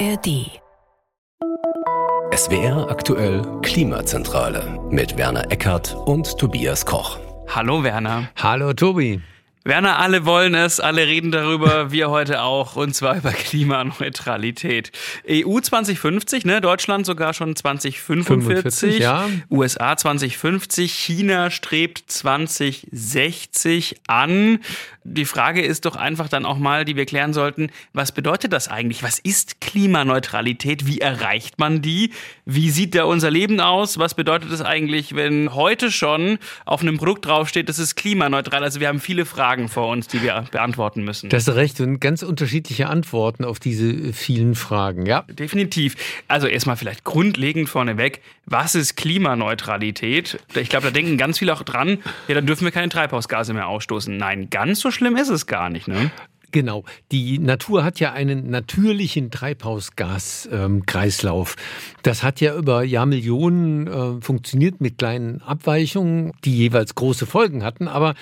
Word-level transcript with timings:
ARD. 0.00 0.60
SWR 2.34 2.90
aktuell 2.90 3.42
Klimazentrale 3.62 4.80
mit 4.90 5.16
Werner 5.16 5.52
Eckert 5.52 5.94
und 6.06 6.36
Tobias 6.36 6.84
Koch. 6.84 7.18
Hallo 7.48 7.84
Werner. 7.84 8.28
Hallo 8.36 8.72
Tobi. 8.72 9.20
Werner, 9.66 9.98
alle 9.98 10.26
wollen 10.26 10.54
es, 10.54 10.78
alle 10.78 11.06
reden 11.06 11.32
darüber, 11.32 11.90
wir 11.90 12.10
heute 12.10 12.42
auch, 12.42 12.76
und 12.76 12.94
zwar 12.94 13.16
über 13.16 13.32
Klimaneutralität. 13.32 14.92
EU 15.26 15.58
2050, 15.58 16.44
ne, 16.44 16.60
Deutschland 16.60 17.06
sogar 17.06 17.32
schon 17.32 17.56
2045, 17.56 18.62
45, 18.62 18.98
ja. 18.98 19.26
USA 19.50 19.96
2050, 19.96 20.92
China 20.92 21.50
strebt 21.50 22.04
2060 22.08 24.02
an. 24.06 24.58
Die 25.02 25.24
Frage 25.24 25.62
ist 25.62 25.86
doch 25.86 25.96
einfach 25.96 26.28
dann 26.28 26.44
auch 26.44 26.58
mal, 26.58 26.84
die 26.84 26.96
wir 26.96 27.06
klären 27.06 27.32
sollten, 27.32 27.70
was 27.94 28.12
bedeutet 28.12 28.52
das 28.52 28.68
eigentlich? 28.68 29.02
Was 29.02 29.18
ist 29.18 29.62
Klimaneutralität? 29.62 30.86
Wie 30.86 31.00
erreicht 31.00 31.58
man 31.58 31.80
die? 31.80 32.10
Wie 32.44 32.68
sieht 32.70 32.94
da 32.94 33.04
unser 33.04 33.30
Leben 33.30 33.60
aus? 33.60 33.98
Was 33.98 34.12
bedeutet 34.12 34.50
es 34.50 34.60
eigentlich, 34.60 35.14
wenn 35.14 35.54
heute 35.54 35.90
schon 35.90 36.38
auf 36.66 36.82
einem 36.82 36.98
Produkt 36.98 37.24
draufsteht, 37.24 37.70
das 37.70 37.78
ist 37.78 37.96
klimaneutral? 37.96 38.62
Also 38.62 38.80
wir 38.80 38.88
haben 38.88 39.00
viele 39.00 39.24
Fragen 39.24 39.53
Fragen 39.54 39.68
vor 39.68 39.88
uns, 39.88 40.08
die 40.08 40.20
wir 40.20 40.46
beantworten 40.50 41.04
müssen. 41.04 41.30
Das 41.30 41.46
ist 41.46 41.54
recht 41.54 41.80
und 41.80 42.00
ganz 42.00 42.24
unterschiedliche 42.24 42.88
Antworten 42.88 43.44
auf 43.44 43.60
diese 43.60 44.12
vielen 44.12 44.56
Fragen, 44.56 45.06
ja. 45.06 45.22
Definitiv. 45.28 45.94
Also 46.26 46.48
erstmal 46.48 46.76
vielleicht 46.76 47.04
grundlegend 47.04 47.68
vorneweg, 47.68 48.20
was 48.46 48.74
ist 48.74 48.96
Klimaneutralität? 48.96 50.40
Ich 50.56 50.68
glaube, 50.68 50.86
da 50.86 50.90
denken 50.90 51.18
ganz 51.18 51.38
viele 51.38 51.54
auch 51.54 51.62
dran, 51.62 51.98
ja, 52.26 52.34
dann 52.34 52.46
dürfen 52.46 52.64
wir 52.64 52.72
keine 52.72 52.88
Treibhausgase 52.88 53.54
mehr 53.54 53.68
ausstoßen. 53.68 54.16
Nein, 54.16 54.50
ganz 54.50 54.80
so 54.80 54.90
schlimm 54.90 55.14
ist 55.16 55.28
es 55.28 55.46
gar 55.46 55.70
nicht, 55.70 55.86
ne? 55.86 56.10
Genau. 56.50 56.82
Die 57.10 57.38
Natur 57.38 57.84
hat 57.84 58.00
ja 58.00 58.12
einen 58.12 58.50
natürlichen 58.50 59.30
Treibhausgaskreislauf. 59.30 61.56
Ähm, 61.56 61.62
das 62.02 62.24
hat 62.24 62.40
ja 62.40 62.56
über 62.56 62.82
Jahrmillionen 62.84 63.86
äh, 63.86 64.20
funktioniert 64.20 64.80
mit 64.80 64.98
kleinen 64.98 65.42
Abweichungen, 65.42 66.32
die 66.44 66.56
jeweils 66.56 66.94
große 66.94 67.26
Folgen 67.26 67.64
hatten. 67.64 67.88
Aber 67.88 68.14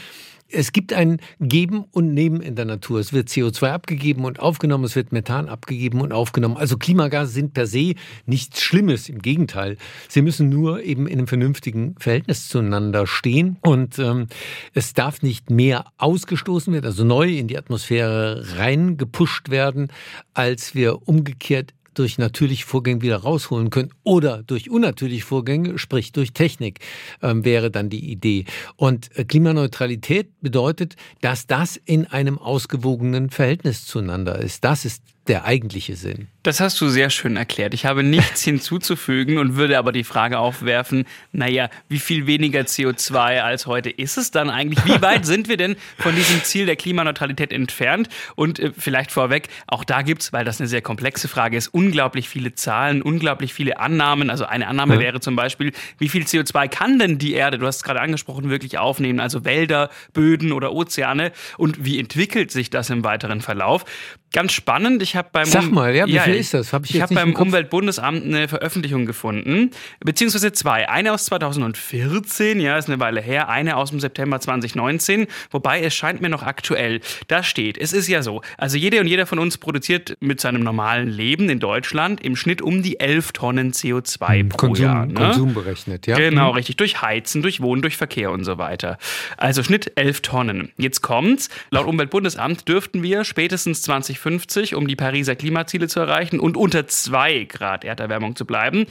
es 0.53 0.73
gibt 0.73 0.93
ein 0.93 1.19
Geben 1.41 1.85
und 1.91 2.15
Nehmen 2.15 2.41
in 2.41 2.55
der 2.55 2.65
Natur. 2.65 3.01
Es 3.01 3.13
wird 3.13 3.29
CO2 3.29 3.71
abgegeben 3.71 4.25
und 4.25 4.41
aufgenommen, 4.41 4.85
es 4.85 4.97
wird 4.97 5.13
Methan 5.13 5.49
abgegeben 5.49 6.01
und 6.01 6.13
aufgenommen. 6.13 6.57
Also 6.57 6.77
Klimagase 6.77 7.33
sind 7.33 7.55
per 7.55 7.67
se 7.67 7.95
nichts 8.27 8.61
Schlimmes, 8.61 9.09
im 9.09 9.21
Gegenteil. 9.21 9.77
Sie 10.09 10.23
müssen 10.23 10.49
nur 10.49 10.83
eben 10.83 11.07
in 11.07 11.19
einem 11.19 11.27
vernünftigen 11.27 11.95
Verhältnis 11.99 12.49
zueinander 12.49 13.07
stehen 13.07 13.57
und 13.63 13.99
ähm, 13.99 14.27
es 14.75 14.93
darf 14.93 15.23
nicht 15.23 15.51
mehr 15.51 15.87
ausgestoßen 15.99 16.73
werden, 16.73 16.87
also 16.87 17.05
neu 17.05 17.29
in 17.37 17.49
die 17.49 17.59
Atmosphäre 17.59 18.57
reingepusht 18.57 19.51
werden, 19.51 19.89
als 20.35 20.75
wir 20.75 21.09
umgekehrt 21.09 21.75
durch 21.95 22.19
natürliche 22.19 22.67
Vorgänge 22.67 23.03
wieder 23.03 23.19
rausholen 23.19 23.71
können 23.71 23.91
oder 24.03 24.43
durch 24.43 24.71
unnatürliche 24.71 25.25
Vorgänge, 25.25 25.79
sprich 25.79 26.13
durch 26.13 26.33
Technik, 26.33 26.81
ähm, 27.23 27.45
wäre 27.45 27.71
dann 27.71 27.91
die 27.91 28.11
Idee. 28.11 28.45
Und 28.77 29.17
äh, 29.17 29.25
Klimaneutralität 29.25 30.41
bedeutet, 30.41 30.97
dass 31.21 31.47
das 31.47 31.77
in 31.77 32.07
einem 32.07 32.39
ausgewogenen 32.39 33.31
Verhältnis 33.31 33.87
zueinander 33.87 34.39
ist. 34.39 34.65
Das 34.65 34.85
ist 34.85 35.03
der 35.29 35.45
eigentliche 35.45 35.95
Sinn. 35.95 36.27
Das 36.43 36.59
hast 36.59 36.81
du 36.81 36.89
sehr 36.89 37.09
schön 37.09 37.37
erklärt. 37.37 37.75
Ich 37.75 37.87
habe 37.87 38.03
nichts 38.03 38.43
hinzuzufügen 38.45 39.39
und 39.39 39.55
würde 39.55 39.79
aber 39.79 39.93
die 39.93 40.03
Frage 40.03 40.39
aufwerfen, 40.39 41.05
naja, 41.31 41.71
wie 41.89 42.01
viel 42.01 42.27
weniger 42.27 42.63
CO2 42.63 43.41
als 43.41 43.67
heute 43.67 43.91
ist 43.91 44.19
es 44.19 44.33
dann 44.33 44.51
eigentlich? 44.51 44.85
Wie 44.85 45.01
weit 45.01 45.25
sind 45.33 45.49
wir 45.49 45.57
denn 45.57 45.77
von 45.99 46.17
diesem 46.17 46.43
Ziel 46.43 46.67
der 46.67 46.75
Klimaneutralität 46.75 47.53
entfernt? 47.53 48.09
Und 48.35 48.59
äh, 48.59 48.73
vielleicht 48.77 49.13
vorweg, 49.13 49.49
auch 49.69 49.85
da 49.85 50.03
gibt's, 50.03 50.33
weil 50.33 50.45
das 50.45 50.61
eine 50.61 50.69
sehr 50.69 50.83
komplexe 50.83 51.29
Frage 51.29 51.57
ist, 51.57 51.69
unglaublich 51.69 52.29
viele 52.29 52.55
Zahlen, 52.55 53.01
unglaublich 53.01 53.55
viele 53.55 53.79
Annahmen. 53.79 54.29
Also 54.29 54.45
eine 54.45 54.67
Annahme 54.67 54.95
ja. 54.95 55.01
wäre 55.01 55.21
zum 55.21 55.37
Beispiel, 55.37 55.73
wie 55.99 56.09
viel 56.09 56.25
CO2 56.25 56.67
kann 56.67 56.99
denn 56.99 57.19
die 57.19 57.35
Erde, 57.35 57.59
du 57.59 57.67
hast 57.67 57.77
es 57.77 57.83
gerade 57.85 58.01
angesprochen, 58.01 58.51
wirklich 58.51 58.79
aufnehmen? 58.79 59.21
Also 59.21 59.45
Wälder, 59.45 59.89
Böden 60.13 60.51
oder 60.51 60.73
Ozeane. 60.73 61.31
Und 61.59 61.85
wie 61.85 62.01
entwickelt 62.01 62.51
sich 62.51 62.71
das 62.71 62.91
im 62.91 63.05
weiteren 63.05 63.41
Verlauf? 63.41 63.85
Ganz 64.33 64.53
spannend. 64.53 65.03
Ich 65.03 65.15
habe 65.15 65.29
beim 65.31 65.45
Sag 65.45 65.71
mal, 65.71 65.95
ja, 65.95 66.07
wie 66.07 66.13
ja, 66.13 66.23
viel 66.23 66.37
ist 66.37 66.55
das? 66.55 66.73
Hab 66.73 66.85
ich 66.85 66.95
ich 66.95 67.03
habe 67.03 67.15
beim 67.15 67.35
Umweltbundesamt 67.35 68.25
eine 68.25 68.49
Veröffentlichung 68.49 69.05
gefunden, 69.05 69.71
beziehungsweise 70.01 70.53
zwei. 70.53 70.89
Eine 70.89 71.13
aus 71.13 71.27
2014, 71.27 72.59
ja, 72.59 72.79
ist 72.79 72.89
eine 72.89 72.99
Weile 72.99 73.21
her. 73.21 73.51
Eine 73.51 73.77
aus 73.77 73.91
dem 73.91 74.01
September 74.01 74.41
2019. 74.41 75.27
Wobei 75.51 75.83
es 75.83 75.95
scheint 75.95 76.23
mir 76.23 76.31
noch 76.31 76.43
aktuell. 76.43 77.01
Da 77.29 77.43
steht, 77.43 77.77
es 77.77 77.93
ist 77.93 78.09
ja 78.09 78.23
so, 78.23 78.41
also 78.57 78.79
jede 78.79 79.01
und 79.01 79.07
jeder 79.07 79.27
von 79.27 79.39
uns 79.39 79.59
produziert 79.59 80.17
mit 80.21 80.41
seinem 80.41 80.63
normalen 80.63 81.09
Leben 81.09 81.51
in 81.51 81.61
Deutschland 81.61 82.23
im 82.23 82.35
Schnitt 82.35 82.63
um 82.63 82.83
die 82.83 83.01
11 83.01 83.33
Tonnen 83.33 83.73
CO2 83.73 84.39
hm, 84.41 84.49
pro 84.49 84.67
Konsum, 84.69 84.85
Jahr. 84.85 85.07
Ne? 85.07 85.15
Konsum 85.15 85.53
berechnet, 85.53 86.07
ja. 86.07 86.17
Genau, 86.17 86.49
hm. 86.49 86.57
richtig. 86.57 86.77
Durch 86.79 87.03
Heizen, 87.03 87.43
durch 87.43 87.61
Wohnen, 87.61 87.83
durch 87.83 87.99
Verkehr 87.99 88.31
und 88.31 88.45
so 88.45 88.57
weiter. 88.57 88.97
Also 89.37 89.63
Schnitt 89.63 89.93
11 89.97 90.23
Tonnen. 90.23 90.73
Jetzt 90.79 91.03
kommt's. 91.03 91.51
Laut 91.71 91.87
Umweltbundesamt 91.87 92.67
dürften 92.67 93.03
wir 93.03 93.25
spätestens 93.25 93.83
20 93.83 94.22
2050, 94.23 94.75
um 94.75 94.87
die 94.87 94.97
Pariser 94.97 95.37
Klimaziele 95.37 95.89
zu 95.89 96.01
erreichen 96.01 96.41
und 96.41 96.57
unter 96.57 96.87
zwei 96.87 97.45
Grad 97.45 97.85
Erderwärmung 97.85 98.37
zu 98.37 98.47
bleiben, 98.47 98.87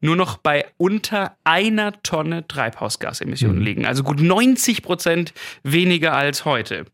nur 0.00 0.16
noch 0.16 0.36
bei 0.36 0.66
unter 0.76 1.36
einer 1.44 2.02
Tonne 2.02 2.46
Treibhausgasemissionen 2.46 3.58
mhm. 3.58 3.64
liegen. 3.64 3.86
Also 3.86 4.02
gut 4.02 4.20
90 4.20 4.82
Prozent 4.82 5.32
weniger 5.62 6.14
als 6.14 6.44
heute. 6.44 6.84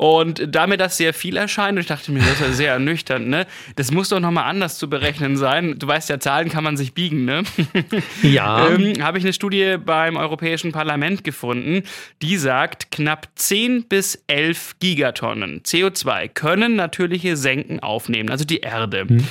Und 0.00 0.42
da 0.48 0.66
mir 0.66 0.78
das 0.78 0.96
sehr 0.96 1.12
viel 1.12 1.36
erscheint, 1.36 1.76
und 1.76 1.82
ich 1.82 1.86
dachte 1.86 2.10
mir, 2.10 2.20
das 2.20 2.30
ist 2.30 2.40
ja 2.40 2.52
sehr 2.52 2.72
ernüchternd, 2.72 3.28
ne? 3.28 3.46
Das 3.76 3.90
muss 3.90 4.08
doch 4.08 4.18
nochmal 4.18 4.44
anders 4.44 4.78
zu 4.78 4.88
berechnen 4.88 5.36
sein. 5.36 5.78
Du 5.78 5.86
weißt 5.86 6.08
ja, 6.08 6.18
Zahlen 6.18 6.48
kann 6.48 6.64
man 6.64 6.78
sich 6.78 6.94
biegen, 6.94 7.26
ne? 7.26 7.42
Ja. 8.22 8.66
ähm, 8.66 9.04
Habe 9.04 9.18
ich 9.18 9.24
eine 9.24 9.34
Studie 9.34 9.76
beim 9.76 10.16
Europäischen 10.16 10.72
Parlament 10.72 11.22
gefunden, 11.22 11.82
die 12.22 12.38
sagt, 12.38 12.90
knapp 12.90 13.28
10 13.34 13.88
bis 13.88 14.24
11 14.26 14.76
Gigatonnen 14.80 15.60
CO2 15.64 16.28
können 16.28 16.76
natürliche 16.76 17.36
Senken 17.36 17.80
aufnehmen, 17.80 18.30
also 18.30 18.46
die 18.46 18.60
Erde. 18.60 19.02
Hm. 19.06 19.26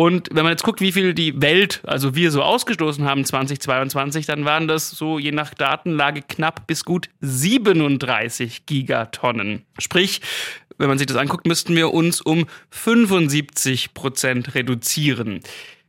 Und 0.00 0.28
wenn 0.32 0.44
man 0.44 0.52
jetzt 0.52 0.62
guckt, 0.62 0.80
wie 0.80 0.92
viel 0.92 1.12
die 1.12 1.42
Welt, 1.42 1.82
also 1.84 2.14
wir 2.14 2.30
so 2.30 2.42
ausgestoßen 2.42 3.04
haben 3.04 3.22
2022, 3.22 4.24
dann 4.24 4.46
waren 4.46 4.66
das 4.66 4.88
so 4.88 5.18
je 5.18 5.30
nach 5.30 5.52
Datenlage 5.52 6.22
knapp 6.22 6.66
bis 6.66 6.86
gut 6.86 7.10
37 7.20 8.64
Gigatonnen. 8.64 9.66
Sprich, 9.78 10.22
wenn 10.78 10.88
man 10.88 10.96
sich 10.96 11.06
das 11.06 11.18
anguckt, 11.18 11.46
müssten 11.46 11.76
wir 11.76 11.92
uns 11.92 12.22
um 12.22 12.46
75 12.70 13.92
Prozent 13.92 14.54
reduzieren. 14.54 15.40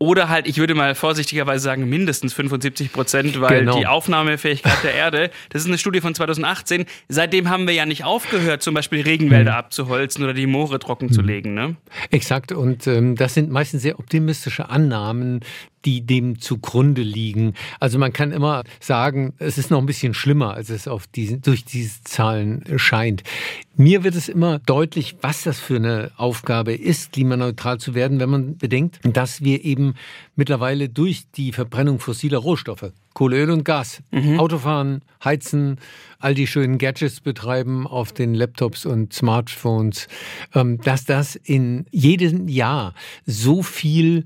Oder 0.01 0.29
halt, 0.29 0.47
ich 0.47 0.57
würde 0.57 0.73
mal 0.73 0.95
vorsichtigerweise 0.95 1.63
sagen, 1.63 1.87
mindestens 1.87 2.33
75 2.33 2.91
Prozent, 2.91 3.39
weil 3.39 3.59
genau. 3.59 3.77
die 3.77 3.85
Aufnahmefähigkeit 3.85 4.83
der 4.83 4.95
Erde, 4.95 5.29
das 5.49 5.61
ist 5.61 5.67
eine 5.67 5.77
Studie 5.77 6.01
von 6.01 6.15
2018, 6.15 6.85
seitdem 7.07 7.51
haben 7.51 7.67
wir 7.67 7.75
ja 7.75 7.85
nicht 7.85 8.03
aufgehört, 8.03 8.63
zum 8.63 8.73
Beispiel 8.73 9.01
Regenwälder 9.01 9.51
mhm. 9.51 9.57
abzuholzen 9.57 10.23
oder 10.23 10.33
die 10.33 10.47
Moore 10.47 10.79
trocken 10.79 11.05
mhm. 11.05 11.11
zu 11.11 11.21
legen. 11.21 11.53
Ne? 11.53 11.75
Exakt, 12.09 12.51
und 12.51 12.87
ähm, 12.87 13.15
das 13.15 13.35
sind 13.35 13.51
meistens 13.51 13.83
sehr 13.83 13.99
optimistische 13.99 14.69
Annahmen, 14.69 15.41
die 15.85 16.05
dem 16.05 16.39
zugrunde 16.39 17.01
liegen. 17.01 17.53
Also 17.79 17.97
man 17.97 18.13
kann 18.13 18.31
immer 18.31 18.63
sagen, 18.79 19.33
es 19.39 19.57
ist 19.57 19.71
noch 19.71 19.79
ein 19.79 19.85
bisschen 19.85 20.13
schlimmer, 20.13 20.53
als 20.53 20.69
es 20.69 20.87
auf 20.87 21.07
diesen, 21.07 21.41
durch 21.41 21.65
diese 21.65 22.03
Zahlen 22.03 22.63
scheint. 22.77 23.23
Mir 23.77 24.03
wird 24.03 24.15
es 24.15 24.29
immer 24.29 24.59
deutlich, 24.59 25.15
was 25.21 25.43
das 25.43 25.59
für 25.59 25.77
eine 25.77 26.11
Aufgabe 26.17 26.73
ist, 26.73 27.13
klimaneutral 27.13 27.79
zu 27.79 27.95
werden, 27.95 28.19
wenn 28.19 28.29
man 28.29 28.57
bedenkt, 28.57 28.99
dass 29.03 29.43
wir 29.43 29.63
eben 29.63 29.90
mittlerweile 30.35 30.89
durch 30.89 31.23
die 31.35 31.51
Verbrennung 31.51 31.99
fossiler 31.99 32.39
Rohstoffe, 32.39 32.91
Kohle, 33.13 33.37
Öl 33.37 33.51
und 33.51 33.63
Gas, 33.63 34.01
mhm. 34.11 34.39
Autofahren, 34.39 35.01
Heizen, 35.23 35.77
all 36.19 36.33
die 36.33 36.47
schönen 36.47 36.77
Gadgets 36.77 37.19
betreiben 37.19 37.87
auf 37.87 38.11
den 38.11 38.33
Laptops 38.33 38.85
und 38.85 39.13
Smartphones, 39.13 40.07
ähm, 40.53 40.79
dass 40.81 41.05
das 41.05 41.35
in 41.35 41.85
jedem 41.91 42.47
Jahr 42.47 42.93
so 43.25 43.63
viel 43.63 44.23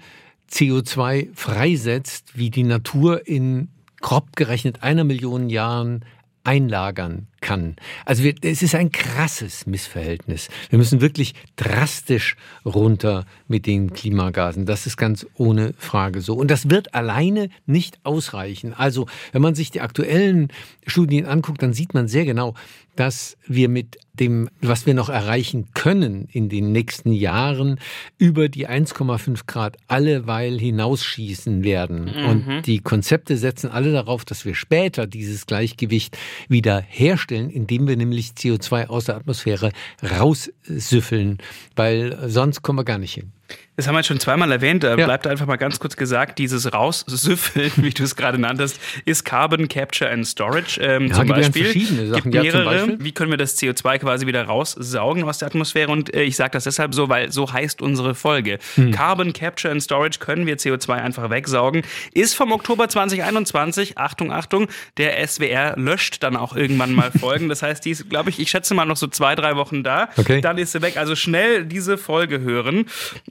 CO2 0.51 1.29
freisetzt, 1.33 2.37
wie 2.37 2.49
die 2.49 2.63
Natur 2.63 3.27
in 3.27 3.69
grob 4.01 4.35
gerechnet 4.35 4.83
einer 4.83 5.03
Million 5.03 5.49
Jahren 5.49 6.05
einlagern 6.43 7.27
kann. 7.45 7.75
Also 8.05 8.23
wir, 8.23 8.33
es 8.41 8.63
ist 8.63 8.73
ein 8.73 8.91
krasses 8.91 9.67
Missverhältnis. 9.67 10.49
Wir 10.71 10.79
müssen 10.79 10.99
wirklich 10.99 11.35
drastisch 11.57 12.37
runter 12.65 13.27
mit 13.47 13.67
den 13.67 13.93
Klimagasen. 13.93 14.65
Das 14.65 14.87
ist 14.87 14.97
ganz 14.97 15.27
ohne 15.35 15.73
Frage 15.77 16.21
so. 16.21 16.33
Und 16.33 16.49
das 16.49 16.71
wird 16.71 16.95
alleine 16.95 17.49
nicht 17.67 17.99
ausreichen. 18.03 18.73
Also 18.73 19.05
wenn 19.31 19.43
man 19.43 19.53
sich 19.53 19.69
die 19.69 19.81
aktuellen 19.81 20.47
Studien 20.87 21.27
anguckt, 21.27 21.61
dann 21.61 21.73
sieht 21.73 21.93
man 21.93 22.07
sehr 22.07 22.25
genau, 22.25 22.55
dass 22.95 23.37
wir 23.45 23.69
mit 23.69 23.97
dem, 24.13 24.49
was 24.61 24.85
wir 24.85 24.93
noch 24.93 25.09
erreichen 25.09 25.67
können 25.73 26.27
in 26.31 26.47
den 26.47 26.71
nächsten 26.71 27.11
Jahren, 27.11 27.79
über 28.17 28.47
die 28.47 28.67
1,5 28.67 29.41
Grad 29.45 29.77
alleweil 29.87 30.57
hinausschießen 30.57 31.63
werden. 31.63 32.05
Mhm. 32.05 32.29
Und 32.29 32.67
die 32.67 32.79
Konzepte 32.79 33.37
setzen 33.37 33.69
alle 33.69 33.91
darauf, 33.91 34.23
dass 34.23 34.45
wir 34.45 34.55
später 34.55 35.05
dieses 35.05 35.45
Gleichgewicht 35.45 36.17
wieder 36.47 36.81
herstellen 36.81 37.34
herstellen, 37.35 37.49
indem 37.49 37.87
wir 37.87 37.97
nämlich 37.97 38.31
CO2 38.31 38.87
aus 38.87 39.05
der 39.05 39.15
Atmosphäre 39.15 39.71
raussüffeln, 40.03 41.39
weil 41.75 42.29
sonst 42.29 42.61
kommen 42.61 42.79
wir 42.79 42.83
gar 42.85 42.97
nicht 42.97 43.13
hin. 43.13 43.31
Das 43.77 43.87
haben 43.87 43.95
wir 43.95 44.03
schon 44.03 44.19
zweimal 44.21 44.51
erwähnt, 44.51 44.83
da 44.83 44.95
ja. 44.95 45.05
bleibt 45.05 45.27
einfach 45.27 45.47
mal 45.47 45.57
ganz 45.57 45.79
kurz 45.79 45.97
gesagt, 45.97 46.39
dieses 46.39 46.71
Raussüffeln, 46.73 47.71
wie 47.83 47.89
du 47.89 48.03
es 48.03 48.15
gerade 48.15 48.37
nanntest, 48.37 48.79
ist 49.03 49.25
Carbon 49.25 49.67
Capture 49.67 50.09
and 50.09 50.25
Storage 50.25 50.79
ähm, 50.79 51.07
ja, 51.07 51.15
zum 51.15 51.27
Beispiel. 51.27 51.63
Verschiedene 51.65 52.07
Sachen. 52.07 52.31
Gibt 52.31 52.43
mehrere. 52.43 52.75
Ja, 52.75 52.87
wie 52.99 53.11
können 53.11 53.31
wir 53.31 53.37
das 53.37 53.57
CO2 53.57 53.99
quasi 53.99 54.27
wieder 54.27 54.43
raussaugen 54.45 55.23
aus 55.25 55.39
der 55.39 55.47
Atmosphäre? 55.47 55.91
Und 55.91 56.13
äh, 56.13 56.23
ich 56.23 56.37
sage 56.37 56.51
das 56.51 56.63
deshalb 56.63 56.95
so, 56.95 57.09
weil 57.09 57.33
so 57.33 57.51
heißt 57.51 57.81
unsere 57.81 58.15
Folge. 58.15 58.59
Hm. 58.75 58.91
Carbon 58.91 59.33
Capture 59.33 59.71
and 59.71 59.83
Storage 59.83 60.19
können 60.19 60.45
wir 60.45 60.57
CO2 60.57 60.93
einfach 60.93 61.29
wegsaugen. 61.29 61.81
Ist 62.13 62.33
vom 62.33 62.53
Oktober 62.53 62.87
2021, 62.87 63.97
Achtung, 63.97 64.31
Achtung, 64.31 64.67
der 64.97 65.27
SWR 65.27 65.75
löscht 65.75 66.23
dann 66.23 66.37
auch 66.37 66.55
irgendwann 66.55 66.93
mal 66.93 67.11
Folgen. 67.19 67.49
Das 67.49 67.61
heißt, 67.61 67.83
die 67.83 67.91
ist, 67.91 68.09
glaube 68.09 68.29
ich, 68.29 68.39
ich 68.39 68.49
schätze 68.49 68.73
mal 68.73 68.85
noch 68.85 68.97
so 68.97 69.07
zwei, 69.07 69.35
drei 69.35 69.57
Wochen 69.57 69.83
da. 69.83 70.07
Okay. 70.15 70.39
Dann 70.39 70.57
ist 70.57 70.71
sie 70.71 70.81
weg. 70.81 70.95
Also 70.95 71.15
schnell 71.15 71.65
diese 71.65 71.97
Folge 71.97 72.39
hören. 72.39 72.85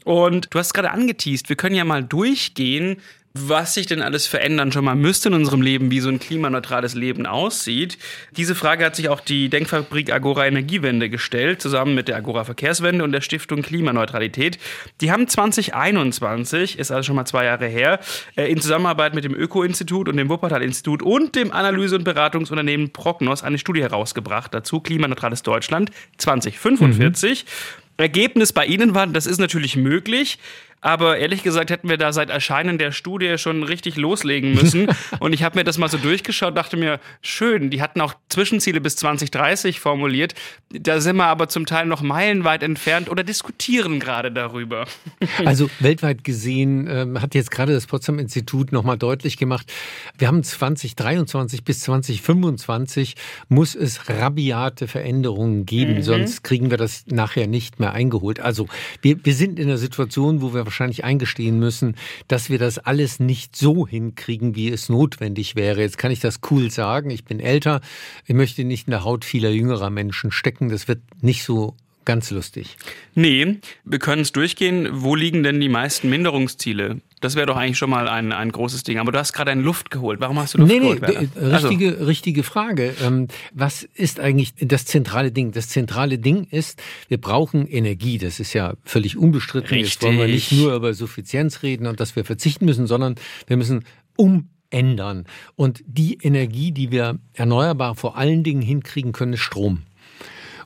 Und 0.04 0.48
du 0.52 0.58
hast 0.58 0.74
gerade 0.74 0.90
angeteased, 0.90 1.48
wir 1.48 1.56
können 1.56 1.74
ja 1.74 1.84
mal 1.84 2.04
durchgehen, 2.04 2.98
was 3.36 3.74
sich 3.74 3.86
denn 3.86 4.00
alles 4.00 4.28
verändern 4.28 4.70
schon 4.70 4.84
mal 4.84 4.94
müsste 4.94 5.28
in 5.28 5.34
unserem 5.34 5.60
Leben, 5.60 5.90
wie 5.90 5.98
so 5.98 6.08
ein 6.08 6.20
klimaneutrales 6.20 6.94
Leben 6.94 7.26
aussieht. 7.26 7.98
Diese 8.36 8.54
Frage 8.54 8.84
hat 8.84 8.94
sich 8.94 9.08
auch 9.08 9.18
die 9.18 9.48
Denkfabrik 9.48 10.12
Agora 10.12 10.46
Energiewende 10.46 11.10
gestellt, 11.10 11.60
zusammen 11.60 11.96
mit 11.96 12.06
der 12.06 12.14
Agora 12.14 12.44
Verkehrswende 12.44 13.02
und 13.02 13.10
der 13.10 13.22
Stiftung 13.22 13.62
Klimaneutralität. 13.62 14.58
Die 15.00 15.10
haben 15.10 15.26
2021, 15.26 16.78
ist 16.78 16.92
also 16.92 17.08
schon 17.08 17.16
mal 17.16 17.24
zwei 17.24 17.46
Jahre 17.46 17.66
her, 17.66 17.98
äh, 18.36 18.48
in 18.48 18.60
Zusammenarbeit 18.60 19.16
mit 19.16 19.24
dem 19.24 19.34
Öko-Institut 19.34 20.08
und 20.08 20.16
dem 20.16 20.28
Wuppertal-Institut 20.28 21.02
und 21.02 21.34
dem 21.34 21.50
Analyse- 21.50 21.96
und 21.96 22.04
Beratungsunternehmen 22.04 22.92
Prognos 22.92 23.42
eine 23.42 23.58
Studie 23.58 23.82
herausgebracht, 23.82 24.54
dazu 24.54 24.78
Klimaneutrales 24.78 25.42
Deutschland 25.42 25.90
2045. 26.18 27.44
Mhm. 27.44 27.83
Ergebnis 27.96 28.52
bei 28.52 28.66
Ihnen 28.66 28.94
war, 28.94 29.06
das 29.06 29.26
ist 29.26 29.38
natürlich 29.38 29.76
möglich, 29.76 30.38
aber 30.84 31.16
ehrlich 31.16 31.42
gesagt 31.42 31.70
hätten 31.70 31.88
wir 31.88 31.96
da 31.96 32.12
seit 32.12 32.28
Erscheinen 32.28 32.76
der 32.76 32.92
Studie 32.92 33.38
schon 33.38 33.62
richtig 33.62 33.96
loslegen 33.96 34.52
müssen. 34.52 34.88
und 35.18 35.32
ich 35.32 35.42
habe 35.42 35.58
mir 35.58 35.64
das 35.64 35.78
mal 35.78 35.88
so 35.88 35.96
durchgeschaut, 35.96 36.54
dachte 36.56 36.76
mir, 36.76 37.00
schön, 37.22 37.70
die 37.70 37.80
hatten 37.80 38.02
auch 38.02 38.12
Zwischenziele 38.28 38.82
bis 38.82 38.96
2030 38.96 39.80
formuliert. 39.80 40.34
Da 40.68 41.00
sind 41.00 41.16
wir 41.16 41.24
aber 41.24 41.48
zum 41.48 41.64
Teil 41.64 41.86
noch 41.86 42.02
meilenweit 42.02 42.62
entfernt 42.62 43.08
oder 43.08 43.24
diskutieren 43.24 43.98
gerade 43.98 44.30
darüber. 44.30 44.84
Also 45.44 45.68
weltweit 45.80 46.22
gesehen 46.22 46.86
ähm, 46.88 47.20
hat 47.20 47.34
jetzt 47.34 47.50
gerade 47.50 47.72
das 47.72 47.86
Potsdam 47.86 48.18
Institut 48.18 48.72
nochmal 48.72 48.96
deutlich 48.96 49.36
gemacht, 49.36 49.72
wir 50.16 50.28
haben 50.28 50.42
2023 50.42 51.64
bis 51.64 51.80
2025 51.80 53.14
muss 53.48 53.74
es 53.74 54.08
rabiate 54.08 54.86
Veränderungen 54.86 55.66
geben, 55.66 55.96
mhm. 55.96 56.02
sonst 56.02 56.44
kriegen 56.44 56.70
wir 56.70 56.78
das 56.78 57.04
nachher 57.06 57.46
nicht 57.46 57.80
mehr 57.80 57.92
eingeholt. 57.92 58.38
Also 58.38 58.68
wir, 59.02 59.24
wir 59.24 59.34
sind 59.34 59.58
in 59.58 59.68
einer 59.68 59.78
Situation, 59.78 60.40
wo 60.40 60.54
wir 60.54 60.64
wahrscheinlich 60.74 61.04
eingestehen 61.04 61.58
müssen, 61.58 61.96
dass 62.26 62.50
wir 62.50 62.58
das 62.58 62.78
alles 62.78 63.20
nicht 63.20 63.54
so 63.54 63.86
hinkriegen, 63.86 64.56
wie 64.56 64.68
es 64.68 64.88
notwendig 64.88 65.54
wäre. 65.54 65.80
Jetzt 65.80 65.98
kann 65.98 66.10
ich 66.10 66.20
das 66.20 66.40
cool 66.50 66.70
sagen. 66.70 67.10
Ich 67.10 67.24
bin 67.24 67.38
älter. 67.38 67.80
Ich 68.26 68.34
möchte 68.34 68.64
nicht 68.64 68.88
in 68.88 68.90
der 68.90 69.04
Haut 69.04 69.24
vieler 69.24 69.50
jüngerer 69.50 69.90
Menschen 69.90 70.32
stecken. 70.32 70.68
Das 70.68 70.88
wird 70.88 71.00
nicht 71.22 71.44
so 71.44 71.76
ganz 72.04 72.30
lustig. 72.30 72.76
Nee, 73.14 73.58
wir 73.84 73.98
können 73.98 74.22
es 74.22 74.32
durchgehen. 74.32 74.88
Wo 74.92 75.14
liegen 75.14 75.42
denn 75.42 75.60
die 75.60 75.68
meisten 75.68 76.10
Minderungsziele? 76.10 77.00
Das 77.20 77.36
wäre 77.36 77.46
doch 77.46 77.56
eigentlich 77.56 77.78
schon 77.78 77.90
mal 77.90 78.08
ein, 78.08 78.32
ein 78.32 78.52
großes 78.52 78.82
Ding. 78.82 78.98
Aber 78.98 79.10
du 79.10 79.18
hast 79.18 79.32
gerade 79.32 79.50
eine 79.50 79.62
Luft 79.62 79.90
geholt. 79.90 80.20
Warum 80.20 80.38
hast 80.38 80.54
du 80.54 80.58
Luft 80.58 80.72
nee, 80.72 80.78
geholt? 80.80 81.02
Nee, 81.02 81.28
nee, 81.34 81.46
richtige, 81.46 81.88
also. 81.92 82.04
richtige 82.04 82.42
Frage. 82.42 82.94
Ähm, 83.02 83.28
was 83.52 83.82
ist 83.82 84.20
eigentlich 84.20 84.54
das 84.60 84.84
zentrale 84.84 85.32
Ding? 85.32 85.52
Das 85.52 85.68
zentrale 85.68 86.18
Ding 86.18 86.44
ist, 86.50 86.82
wir 87.08 87.18
brauchen 87.18 87.66
Energie. 87.66 88.18
Das 88.18 88.40
ist 88.40 88.52
ja 88.52 88.74
völlig 88.84 89.16
unbestritten. 89.16 89.70
Richtig. 89.70 89.94
Jetzt 89.94 90.02
wollen 90.02 90.18
wir 90.18 90.26
nicht 90.26 90.52
nur 90.52 90.74
über 90.74 90.92
Suffizienz 90.92 91.62
reden 91.62 91.86
und 91.86 91.98
dass 91.98 92.14
wir 92.14 92.24
verzichten 92.24 92.66
müssen, 92.66 92.86
sondern 92.86 93.14
wir 93.46 93.56
müssen 93.56 93.84
umändern. 94.16 95.24
Und 95.56 95.82
die 95.86 96.18
Energie, 96.20 96.72
die 96.72 96.90
wir 96.90 97.18
erneuerbar 97.32 97.94
vor 97.94 98.18
allen 98.18 98.44
Dingen 98.44 98.62
hinkriegen 98.62 99.12
können, 99.12 99.32
ist 99.32 99.40
Strom. 99.40 99.82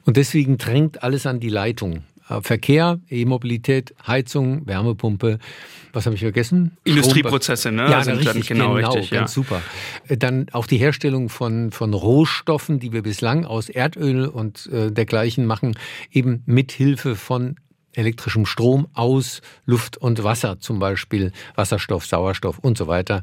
Und 0.08 0.16
deswegen 0.16 0.56
drängt 0.56 1.02
alles 1.02 1.26
an 1.26 1.38
die 1.38 1.50
Leitung. 1.50 2.02
Äh, 2.30 2.40
Verkehr, 2.40 2.98
E-Mobilität, 3.10 3.94
Heizung, 4.06 4.66
Wärmepumpe. 4.66 5.38
Was 5.92 6.06
habe 6.06 6.14
ich 6.14 6.22
vergessen? 6.22 6.78
Industrieprozesse, 6.84 7.70
ne? 7.70 7.90
Ja, 7.90 8.02
sind 8.02 8.16
richtig, 8.16 8.48
genau, 8.48 8.72
genau 8.72 8.92
richtig, 8.92 9.10
ganz 9.10 9.32
ja. 9.32 9.34
super. 9.34 9.60
Äh, 10.08 10.16
dann 10.16 10.46
auch 10.52 10.66
die 10.66 10.78
Herstellung 10.78 11.28
von, 11.28 11.72
von 11.72 11.92
Rohstoffen, 11.92 12.80
die 12.80 12.94
wir 12.94 13.02
bislang 13.02 13.44
aus 13.44 13.68
Erdöl 13.68 14.24
und 14.24 14.66
äh, 14.72 14.90
dergleichen 14.90 15.44
machen, 15.44 15.76
eben 16.10 16.42
mit 16.46 16.72
Hilfe 16.72 17.14
von 17.14 17.56
elektrischem 17.92 18.46
Strom 18.46 18.88
aus 18.94 19.42
Luft 19.66 19.98
und 19.98 20.24
Wasser, 20.24 20.58
zum 20.58 20.78
Beispiel 20.78 21.32
Wasserstoff, 21.54 22.06
Sauerstoff 22.06 22.58
und 22.60 22.78
so 22.78 22.86
weiter. 22.86 23.22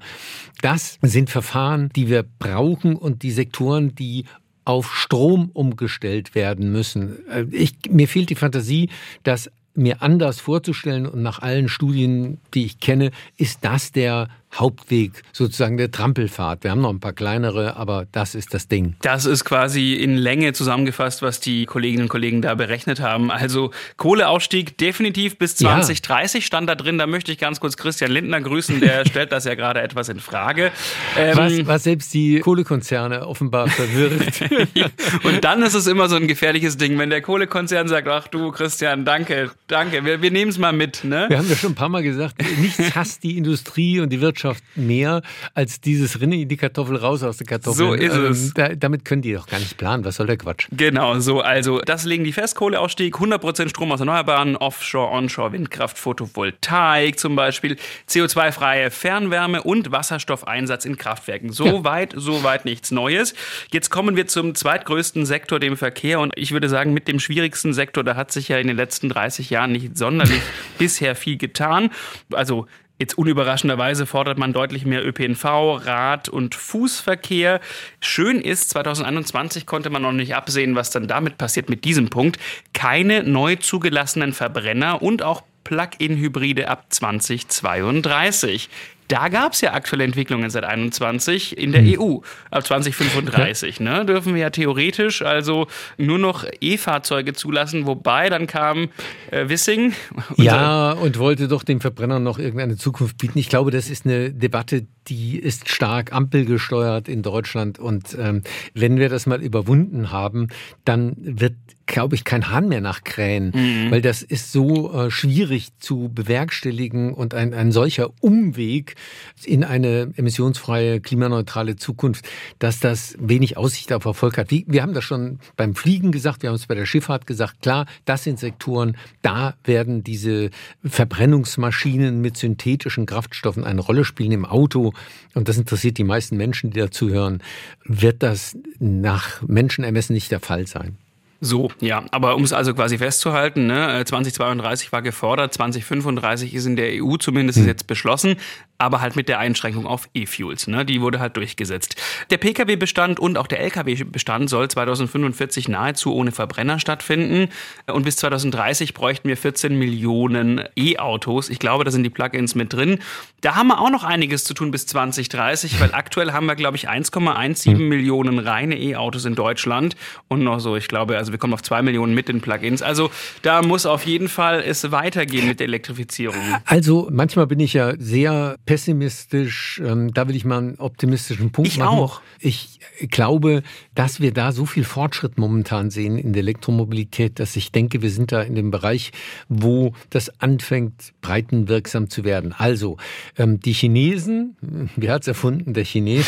Das 0.61 0.99
sind 1.01 1.31
Verfahren, 1.31 1.89
die 1.95 2.09
wir 2.09 2.21
brauchen 2.21 2.95
und 2.95 3.23
die 3.23 3.31
Sektoren, 3.31 3.95
die 3.95 4.25
auf 4.65 4.95
Strom 4.95 5.49
umgestellt 5.53 6.35
werden 6.35 6.71
müssen. 6.71 7.27
Äh, 7.29 7.45
ich, 7.51 7.75
mir 7.89 8.07
fehlt 8.07 8.29
die 8.29 8.35
Fantasie, 8.35 8.89
das 9.23 9.49
mir 9.75 10.01
anders 10.01 10.39
vorzustellen 10.39 11.05
und 11.05 11.21
nach 11.21 11.39
allen 11.39 11.67
Studien, 11.69 12.39
die 12.53 12.65
ich 12.65 12.79
kenne, 12.79 13.11
ist 13.37 13.59
das 13.61 13.91
der 13.91 14.29
Hauptweg, 14.55 15.23
sozusagen 15.33 15.77
der 15.77 15.91
Trampelfahrt. 15.91 16.63
Wir 16.63 16.71
haben 16.71 16.81
noch 16.81 16.89
ein 16.89 16.99
paar 16.99 17.13
kleinere, 17.13 17.75
aber 17.75 18.05
das 18.11 18.35
ist 18.35 18.53
das 18.53 18.67
Ding. 18.67 18.95
Das 19.01 19.25
ist 19.25 19.43
quasi 19.43 19.93
in 19.93 20.15
Länge 20.15 20.53
zusammengefasst, 20.53 21.21
was 21.21 21.39
die 21.39 21.65
Kolleginnen 21.65 22.03
und 22.03 22.09
Kollegen 22.09 22.41
da 22.41 22.55
berechnet 22.55 22.99
haben. 23.01 23.31
Also 23.31 23.71
Kohleausstieg 23.97 24.77
definitiv 24.77 25.37
bis 25.37 25.57
2030 25.57 26.43
ja. 26.43 26.47
stand 26.47 26.69
da 26.69 26.75
drin. 26.75 26.97
Da 26.97 27.05
möchte 27.05 27.31
ich 27.31 27.37
ganz 27.37 27.59
kurz 27.59 27.75
Christian 27.75 28.11
Lindner 28.11 28.39
grüßen, 28.39 28.79
der 28.79 29.05
stellt 29.09 29.31
das 29.31 29.43
ja 29.45 29.55
gerade 29.55 29.81
etwas 29.81 30.07
in 30.09 30.19
Frage. 30.19 30.71
Ähm, 31.17 31.37
was, 31.37 31.67
was 31.67 31.83
selbst 31.83 32.13
die 32.13 32.39
Kohlekonzerne 32.39 33.27
offenbar 33.27 33.67
verwirrt. 33.67 34.13
und 35.23 35.43
dann 35.43 35.63
ist 35.63 35.73
es 35.73 35.87
immer 35.87 36.07
so 36.07 36.15
ein 36.15 36.27
gefährliches 36.27 36.77
Ding, 36.77 36.97
wenn 36.97 37.09
der 37.09 37.21
Kohlekonzern 37.21 37.87
sagt, 37.87 38.07
ach 38.07 38.27
du 38.27 38.51
Christian, 38.51 39.03
danke, 39.03 39.51
danke, 39.67 40.05
wir, 40.05 40.21
wir 40.21 40.31
nehmen 40.31 40.51
es 40.51 40.57
mal 40.57 40.71
mit. 40.73 41.03
Ne? 41.03 41.25
Wir 41.27 41.37
haben 41.37 41.49
ja 41.49 41.55
schon 41.55 41.73
ein 41.73 41.75
paar 41.75 41.89
Mal 41.89 42.03
gesagt, 42.03 42.35
nichts 42.59 42.95
hasst 42.95 43.23
die 43.23 43.37
Industrie 43.37 43.99
und 43.99 44.09
die 44.09 44.21
Wirtschaft 44.21 44.44
Wirtschaft 44.45 44.63
mehr 44.75 45.21
als 45.53 45.81
dieses 45.81 46.21
Rinne 46.21 46.35
in 46.41 46.47
die 46.47 46.57
Kartoffel 46.57 46.97
raus 46.97 47.23
aus 47.23 47.37
der 47.37 47.47
Kartoffel. 47.47 47.77
So 47.77 47.93
ist 47.93 48.15
ähm, 48.15 48.25
es. 48.25 48.53
Da, 48.53 48.69
damit 48.69 49.05
können 49.05 49.21
die 49.21 49.33
doch 49.33 49.47
gar 49.47 49.59
nicht 49.59 49.77
planen. 49.77 50.05
Was 50.05 50.15
soll 50.15 50.27
der 50.27 50.37
Quatsch? 50.37 50.67
Genau, 50.71 51.19
so. 51.19 51.41
Also, 51.41 51.79
das 51.79 52.05
legen 52.05 52.23
die 52.23 52.33
fest. 52.33 52.55
Kohleausstieg, 52.55 53.15
100% 53.15 53.69
Strom 53.69 53.91
aus 53.91 53.99
Erneuerbaren, 53.99 54.55
Offshore, 54.55 55.11
Onshore, 55.11 55.51
Windkraft, 55.51 55.97
Photovoltaik 55.97 57.19
zum 57.19 57.35
Beispiel, 57.35 57.77
CO2-freie 58.09 58.91
Fernwärme 58.91 59.63
und 59.63 59.91
Wasserstoffeinsatz 59.91 60.85
in 60.85 60.97
Kraftwerken. 60.97 61.51
So 61.51 61.65
ja. 61.65 61.83
weit, 61.83 62.13
so 62.15 62.43
weit 62.43 62.65
nichts 62.65 62.91
Neues. 62.91 63.33
Jetzt 63.71 63.89
kommen 63.89 64.15
wir 64.15 64.27
zum 64.27 64.55
zweitgrößten 64.55 65.25
Sektor, 65.25 65.59
dem 65.59 65.77
Verkehr. 65.77 66.19
Und 66.19 66.33
ich 66.35 66.51
würde 66.51 66.69
sagen, 66.69 66.93
mit 66.93 67.07
dem 67.07 67.19
schwierigsten 67.19 67.73
Sektor, 67.73 68.03
da 68.03 68.15
hat 68.15 68.31
sich 68.31 68.49
ja 68.49 68.57
in 68.57 68.67
den 68.67 68.77
letzten 68.77 69.09
30 69.09 69.49
Jahren 69.49 69.71
nicht 69.71 69.97
sonderlich 69.97 70.41
bisher 70.77 71.15
viel 71.15 71.37
getan. 71.37 71.89
Also 72.31 72.67
Jetzt 72.97 73.17
unüberraschenderweise 73.17 74.05
fordert 74.05 74.37
man 74.37 74.53
deutlich 74.53 74.85
mehr 74.85 75.05
ÖPNV, 75.05 75.43
Rad- 75.85 76.29
und 76.29 76.55
Fußverkehr. 76.55 77.59
Schön 77.99 78.39
ist, 78.39 78.69
2021 78.69 79.65
konnte 79.65 79.89
man 79.89 80.01
noch 80.01 80.13
nicht 80.13 80.33
absehen, 80.33 80.75
was 80.75 80.91
dann 80.91 81.07
damit 81.07 81.37
passiert 81.37 81.69
mit 81.69 81.83
diesem 81.83 82.09
Punkt. 82.09 82.39
Keine 82.73 83.23
neu 83.23 83.57
zugelassenen 83.57 84.31
Verbrenner 84.31 85.01
und 85.01 85.23
auch 85.23 85.43
Plug-in-Hybride 85.65 86.69
ab 86.69 86.85
2032. 86.89 88.69
Da 89.07 89.29
gab 89.29 89.53
es 89.53 89.61
ja 89.61 89.73
aktuelle 89.73 90.03
Entwicklungen 90.03 90.49
seit 90.49 90.63
21 90.63 91.57
in 91.57 91.71
der 91.71 91.81
hm. 91.81 91.99
EU. 91.99 92.17
Ab 92.49 92.65
2035 92.65 93.79
ne, 93.79 94.05
dürfen 94.05 94.33
wir 94.33 94.41
ja 94.41 94.49
theoretisch 94.49 95.21
also 95.21 95.67
nur 95.97 96.17
noch 96.17 96.45
E-Fahrzeuge 96.61 97.33
zulassen, 97.33 97.85
wobei 97.85 98.29
dann 98.29 98.47
kam 98.47 98.89
äh, 99.31 99.49
Wissing. 99.49 99.93
Ja, 100.37 100.91
und 100.91 101.17
wollte 101.19 101.47
doch 101.47 101.63
dem 101.63 101.81
Verbrenner 101.81 102.19
noch 102.19 102.39
irgendeine 102.39 102.77
Zukunft 102.77 103.17
bieten. 103.17 103.39
Ich 103.39 103.49
glaube, 103.49 103.71
das 103.71 103.89
ist 103.89 104.05
eine 104.05 104.31
Debatte, 104.31 104.85
die 105.07 105.37
ist 105.37 105.69
stark 105.69 106.11
ampelgesteuert 106.13 107.07
in 107.07 107.21
Deutschland. 107.21 107.79
Und 107.79 108.15
ähm, 108.19 108.41
wenn 108.73 108.97
wir 108.97 109.09
das 109.09 109.25
mal 109.25 109.41
überwunden 109.41 110.11
haben, 110.11 110.49
dann 110.83 111.15
wird 111.17 111.53
glaube 111.85 112.15
ich, 112.15 112.23
kein 112.23 112.49
Hahn 112.49 112.67
mehr 112.67 112.81
nachkrähen, 112.81 113.51
mhm. 113.53 113.91
weil 113.91 114.01
das 114.01 114.21
ist 114.21 114.51
so 114.51 114.93
äh, 114.93 115.11
schwierig 115.11 115.69
zu 115.79 116.09
bewerkstelligen 116.13 117.13
und 117.13 117.33
ein, 117.33 117.53
ein 117.53 117.71
solcher 117.71 118.09
Umweg 118.21 118.95
in 119.43 119.63
eine 119.63 120.11
emissionsfreie, 120.15 120.99
klimaneutrale 120.99 121.75
Zukunft, 121.75 122.27
dass 122.59 122.79
das 122.79 123.15
wenig 123.19 123.57
Aussicht 123.57 123.93
auf 123.93 124.05
Erfolg 124.05 124.37
hat. 124.37 124.51
Wie, 124.51 124.65
wir 124.67 124.81
haben 124.81 124.93
das 124.93 125.03
schon 125.03 125.39
beim 125.57 125.75
Fliegen 125.75 126.11
gesagt, 126.11 126.41
wir 126.41 126.49
haben 126.49 126.55
es 126.55 126.67
bei 126.67 126.75
der 126.75 126.85
Schifffahrt 126.85 127.27
gesagt, 127.27 127.61
klar, 127.61 127.85
das 128.05 128.23
sind 128.23 128.39
Sektoren, 128.39 128.97
da 129.21 129.55
werden 129.63 130.03
diese 130.03 130.49
Verbrennungsmaschinen 130.83 132.19
mit 132.19 132.37
synthetischen 132.37 133.05
Kraftstoffen 133.05 133.63
eine 133.63 133.81
Rolle 133.81 134.05
spielen 134.05 134.31
im 134.31 134.45
Auto 134.45 134.93
und 135.33 135.49
das 135.49 135.57
interessiert 135.57 135.97
die 135.97 136.03
meisten 136.03 136.37
Menschen, 136.37 136.71
die 136.71 136.79
dazu 136.79 137.09
hören, 137.09 137.43
wird 137.83 138.23
das 138.23 138.57
nach 138.79 139.41
Menschenermessen 139.43 140.13
nicht 140.13 140.31
der 140.31 140.39
Fall 140.39 140.65
sein. 140.65 140.97
So, 141.41 141.69
ja, 141.81 142.05
aber 142.11 142.35
um 142.35 142.43
es 142.43 142.53
also 142.53 142.73
quasi 142.73 142.97
festzuhalten, 142.97 143.67
ne, 143.67 144.03
2032 144.05 144.91
war 144.91 145.01
gefordert, 145.01 145.53
2035 145.53 146.53
ist 146.53 146.65
in 146.65 146.75
der 146.75 147.03
EU 147.03 147.17
zumindest 147.17 147.59
hm. 147.59 147.67
jetzt 147.67 147.87
beschlossen 147.87 148.37
aber 148.77 149.01
halt 149.01 149.15
mit 149.15 149.29
der 149.29 149.39
Einschränkung 149.39 149.87
auf 149.87 150.09
E-Fuels. 150.13 150.67
Ne? 150.67 150.85
Die 150.85 151.01
wurde 151.01 151.19
halt 151.19 151.37
durchgesetzt. 151.37 151.95
Der 152.29 152.37
Pkw-Bestand 152.37 153.19
und 153.19 153.37
auch 153.37 153.47
der 153.47 153.61
Lkw-Bestand 153.61 154.49
soll 154.49 154.67
2045 154.67 155.69
nahezu 155.69 156.13
ohne 156.13 156.31
Verbrenner 156.31 156.79
stattfinden. 156.79 157.49
Und 157.87 158.03
bis 158.03 158.17
2030 158.17 158.93
bräuchten 158.93 159.29
wir 159.29 159.37
14 159.37 159.77
Millionen 159.77 160.63
E-Autos. 160.75 161.49
Ich 161.49 161.59
glaube, 161.59 161.83
da 161.85 161.91
sind 161.91 162.03
die 162.03 162.09
Plugins 162.09 162.55
mit 162.55 162.73
drin. 162.73 162.99
Da 163.41 163.55
haben 163.55 163.67
wir 163.67 163.79
auch 163.79 163.89
noch 163.89 164.03
einiges 164.03 164.43
zu 164.43 164.53
tun 164.53 164.71
bis 164.71 164.87
2030, 164.87 165.79
weil 165.79 165.93
aktuell 165.93 166.33
haben 166.33 166.47
wir, 166.47 166.55
glaube 166.55 166.75
ich, 166.77 166.89
1,17 166.89 167.77
hm. 167.77 167.89
Millionen 167.89 168.39
reine 168.39 168.77
E-Autos 168.77 169.25
in 169.25 169.35
Deutschland. 169.35 169.95
Und 170.27 170.43
noch 170.43 170.59
so, 170.59 170.75
ich 170.75 170.87
glaube, 170.87 171.17
also 171.17 171.31
wir 171.31 171.39
kommen 171.39 171.53
auf 171.53 171.63
2 171.63 171.81
Millionen 171.81 172.13
mit 172.13 172.27
den 172.27 172.41
Plugins. 172.41 172.81
Also 172.81 173.09
da 173.41 173.61
muss 173.61 173.85
auf 173.85 174.05
jeden 174.05 174.27
Fall 174.27 174.63
es 174.65 174.91
weitergehen 174.91 175.47
mit 175.47 175.59
der 175.59 175.67
Elektrifizierung. 175.67 176.41
Also 176.65 177.07
manchmal 177.11 177.47
bin 177.47 177.59
ich 177.59 177.73
ja 177.73 177.93
sehr 177.97 178.57
pessimistisch. 178.65 179.81
Ähm, 179.83 180.13
da 180.13 180.27
will 180.27 180.35
ich 180.35 180.45
mal 180.45 180.57
einen 180.57 180.75
optimistischen 180.75 181.51
Punkt 181.51 181.71
ich 181.71 181.77
machen. 181.77 181.97
Ich 181.97 182.01
auch. 182.01 182.21
Ich 182.39 182.79
glaube, 183.11 183.63
dass 183.93 184.19
wir 184.19 184.33
da 184.33 184.51
so 184.51 184.65
viel 184.65 184.83
Fortschritt 184.83 185.37
momentan 185.37 185.89
sehen 185.89 186.17
in 186.17 186.33
der 186.33 186.41
Elektromobilität, 186.41 187.39
dass 187.39 187.55
ich 187.55 187.71
denke, 187.71 188.01
wir 188.01 188.09
sind 188.09 188.31
da 188.31 188.41
in 188.41 188.55
dem 188.55 188.71
Bereich, 188.71 189.11
wo 189.49 189.93
das 190.09 190.41
anfängt, 190.41 191.13
breitenwirksam 191.21 192.09
zu 192.09 192.23
werden. 192.23 192.53
Also, 192.57 192.97
ähm, 193.37 193.59
die 193.59 193.73
Chinesen, 193.73 194.55
wer 194.95 195.13
hat 195.13 195.21
es 195.21 195.27
erfunden? 195.27 195.73
Der 195.73 195.83
Chines, 195.83 196.25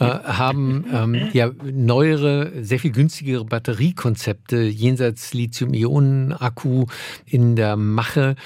äh, 0.00 0.04
haben 0.04 0.84
ähm, 0.92 1.28
ja 1.32 1.50
neuere, 1.64 2.52
sehr 2.62 2.78
viel 2.78 2.92
günstigere 2.92 3.44
Batteriekonzepte 3.44 4.62
jenseits 4.62 5.34
Lithium-Ionen-Akku 5.34 6.86
in 7.26 7.56
der 7.56 7.76
Mache 7.76 8.36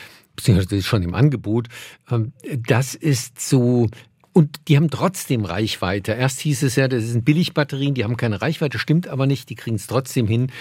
beziehungsweise 0.41 0.83
schon 0.83 1.03
im 1.03 1.15
Angebot, 1.15 1.69
ähm, 2.11 2.33
das 2.67 2.95
ist 2.95 3.41
so 3.41 3.89
und 4.33 4.69
die 4.69 4.77
haben 4.77 4.91
trotzdem 4.91 5.45
Reichweite. 5.45 6.13
Erst 6.13 6.41
hieß 6.41 6.63
es 6.63 6.77
ja, 6.77 6.87
das 6.87 7.05
sind 7.05 7.25
Billigbatterien, 7.25 7.95
die 7.95 8.05
haben 8.05 8.17
keine 8.17 8.41
Reichweite, 8.41 8.79
stimmt 8.79 9.09
aber 9.09 9.27
nicht, 9.27 9.51
die 9.51 9.57
kriegen 9.57 9.75
es 9.77 9.89
trotzdem 9.89 10.29
hin. 10.29 10.53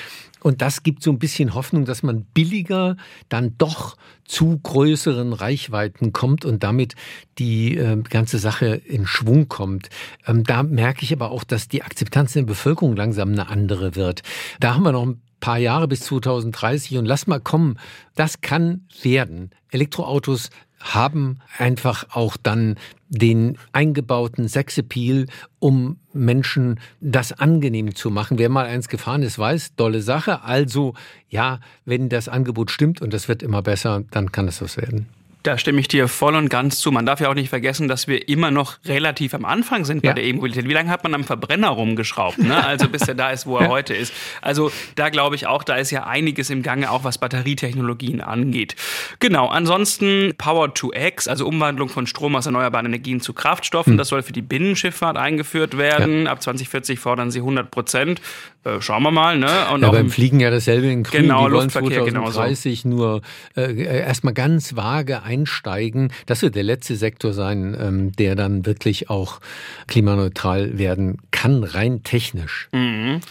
Und 0.42 0.62
das 0.62 0.82
gibt 0.82 1.04
so 1.04 1.12
ein 1.12 1.20
bisschen 1.20 1.54
Hoffnung, 1.54 1.86
dass 1.86 2.02
man 2.02 2.24
billiger 2.34 2.98
dann 3.28 3.56
doch 3.58 3.96
zu 4.26 4.58
größeren 4.58 5.34
Reichweiten 5.34 6.14
kommt 6.14 6.46
und 6.46 6.64
damit 6.64 6.96
die 7.38 7.78
äh, 7.78 8.02
ganze 8.02 8.40
Sache 8.40 8.68
in 8.68 9.06
Schwung 9.06 9.50
kommt. 9.50 9.90
Ähm, 10.26 10.44
da 10.44 10.64
merke 10.64 11.04
ich 11.04 11.14
aber 11.14 11.30
auch, 11.30 11.44
dass 11.44 11.68
die 11.68 11.84
Akzeptanz 11.84 12.36
in 12.36 12.46
der 12.46 12.54
Bevölkerung 12.54 12.96
langsam 12.96 13.30
eine 13.30 13.50
andere 13.50 13.96
wird. 13.96 14.24
Da 14.60 14.74
haben 14.74 14.84
wir 14.84 14.94
noch 14.94 15.06
ein 15.06 15.22
paar 15.40 15.58
Jahre 15.58 15.88
bis 15.88 16.02
2030 16.02 16.98
und 16.98 17.06
lass 17.06 17.28
mal 17.28 17.40
kommen, 17.40 17.78
das 18.16 18.42
kann 18.42 18.86
werden. 19.02 19.52
Elektroautos 19.72 20.50
haben 20.80 21.40
einfach 21.58 22.08
auch 22.12 22.38
dann 22.38 22.76
den 23.10 23.58
eingebauten 23.74 24.48
Sexappeal, 24.48 25.26
um 25.60 25.98
Menschen 26.14 26.80
das 27.02 27.34
angenehm 27.34 27.96
zu 27.96 28.12
machen. 28.12 28.38
Wer 28.38 28.50
mal 28.50 28.66
eins 28.66 28.88
gefahren 28.88 29.24
ist, 29.24 29.40
weiß, 29.40 29.76
dolle 29.76 30.02
Sache. 30.02 30.44
Also 30.44 30.94
ja, 31.30 31.60
wenn 31.86 32.08
das 32.08 32.30
Angebot 32.30 32.72
stimmt 32.72 33.02
und 33.02 33.14
das 33.14 33.28
wird 33.28 33.44
immer 33.44 33.62
besser, 33.62 34.04
dann 34.12 34.32
kann 34.32 34.48
es 34.48 34.62
was 34.62 34.78
werden. 34.78 35.08
Da 35.44 35.58
stimme 35.58 35.80
ich 35.80 35.88
dir 35.88 36.10
voll 36.10 36.36
und 36.36 36.50
ganz 36.50 36.80
zu. 36.80 36.92
Man 36.92 37.06
darf 37.06 37.22
ja 37.22 37.30
auch 37.30 37.34
nicht 37.34 37.50
vergessen, 37.50 37.88
dass 37.88 38.08
wir 38.08 38.28
immer 38.28 38.52
noch 38.52 38.78
relativ 38.86 39.34
am 39.34 39.46
Anfang 39.46 39.86
sind 39.86 40.02
bei 40.02 40.10
ja. 40.10 40.14
der 40.14 40.26
E-Mobilität. 40.26 40.68
Wie 40.68 40.74
lange 40.74 40.90
hat 40.90 41.04
man 41.04 41.14
am 41.14 41.24
Verbrenner 41.24 41.70
rumgeschraubt? 41.70 42.40
Ne? 42.40 42.62
Also 42.66 42.90
bis 42.90 43.08
er 43.08 43.16
da 43.16 43.32
ist, 43.32 43.46
wo 43.46 43.58
er 43.58 43.64
ja. 43.66 43.70
heute 43.70 43.94
ist. 43.94 44.14
Also 44.42 44.70
da 44.96 45.10
glaube 45.10 45.36
ich 45.36 45.48
auch, 45.48 45.64
da 45.64 45.76
ist 45.76 45.92
ja 45.92 46.06
einiges 46.06 46.50
im 46.50 46.62
Gange, 46.62 46.92
auch 46.92 47.06
was 47.06 47.18
Batterietechnologien 47.18 48.20
angeht. 48.20 48.76
Genau, 49.20 49.48
ansonsten 49.48 50.34
Power 50.38 50.74
to 50.74 50.92
X, 50.94 51.30
also 51.30 51.48
Umwandlung 51.48 51.88
von 51.88 52.06
Strom 52.06 52.36
aus 52.36 52.46
erneuerbaren 52.46 52.88
Energien 52.88 53.22
zu 53.22 53.34
Kraftstoffen. 53.34 53.94
Hm. 53.94 53.98
Das 53.98 54.10
soll 54.10 54.24
für 54.24 54.34
die 54.34 54.42
Binnenschifffahrt 54.42 55.16
eingeführt 55.18 55.78
werden. 55.78 56.26
Ja. 56.26 56.32
Ab 56.32 56.42
2040 56.42 57.00
fordern 57.00 57.32
sie 57.32 57.40
100 57.40 57.72
Prozent. 57.72 58.22
Äh, 58.66 58.82
schauen 58.82 59.04
wir 59.04 59.12
mal. 59.12 59.38
Ne? 59.38 59.48
Und 59.74 59.82
ja, 59.82 59.92
beim 59.92 60.10
Fliegen 60.10 60.40
ja 60.40 60.52
dasselbe 60.52 60.88
in 60.88 61.04
Grün. 61.04 61.24
Genau, 61.24 61.48
die 61.48 61.54
Luftverkehr 61.54 62.06
2030 62.06 62.84
genauso. 62.84 63.04
nur 63.04 63.22
äh, 63.56 63.84
erstmal 63.84 64.34
ganz 64.34 64.76
vage 64.76 65.24
einsteigen. 65.24 66.12
Das 66.26 66.42
wird 66.42 66.56
der 66.56 66.64
letzte 66.64 66.96
Sektor 66.96 67.34
sein, 67.34 67.76
ähm, 67.80 68.12
der 68.14 68.36
dann 68.36 68.66
wirklich 68.66 69.10
auch 69.10 69.40
klimaneutral 69.88 70.78
werden 70.78 71.18
kann, 71.32 71.64
rein 71.64 72.04
technisch. 72.04 72.68
Mhm. 72.74 73.22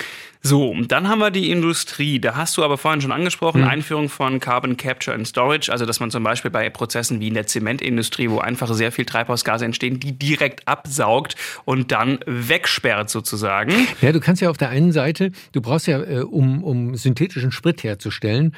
So, 0.40 0.75
dann 0.87 1.08
haben 1.08 1.18
wir 1.18 1.30
die 1.30 1.50
Industrie. 1.50 2.20
Da 2.20 2.37
hast 2.37 2.56
du 2.56 2.64
aber 2.64 2.78
vorhin 2.78 3.00
schon 3.00 3.12
angesprochen, 3.12 3.62
hm. 3.62 3.68
Einführung 3.68 4.08
von 4.08 4.38
Carbon 4.38 4.76
Capture 4.76 5.14
and 5.14 5.26
Storage, 5.26 5.70
also 5.70 5.85
dass 5.85 5.99
man 5.99 6.11
zum 6.11 6.23
Beispiel 6.23 6.50
bei 6.50 6.70
Prozessen 6.70 7.20
wie 7.20 7.28
in 7.28 7.35
der 7.35 7.47
Zementindustrie, 7.47 8.30
wo 8.30 8.38
einfach 8.38 8.73
sehr 8.73 8.92
viel 8.92 9.04
Treibhausgase 9.04 9.64
entstehen, 9.64 9.99
die 9.99 10.12
direkt 10.12 10.66
absaugt 10.68 11.35
und 11.64 11.90
dann 11.90 12.20
wegsperrt 12.25 13.11
sozusagen. 13.11 13.73
Ja, 14.00 14.12
du 14.12 14.20
kannst 14.20 14.40
ja 14.40 14.49
auf 14.49 14.56
der 14.56 14.68
einen 14.68 14.92
Seite, 14.92 15.17
du 15.52 15.60
brauchst 15.60 15.87
ja, 15.87 16.02
äh, 16.02 16.20
um, 16.20 16.62
um 16.64 16.94
synthetischen 16.96 17.52
Sprit 17.52 17.82
herzustellen, 17.82 18.54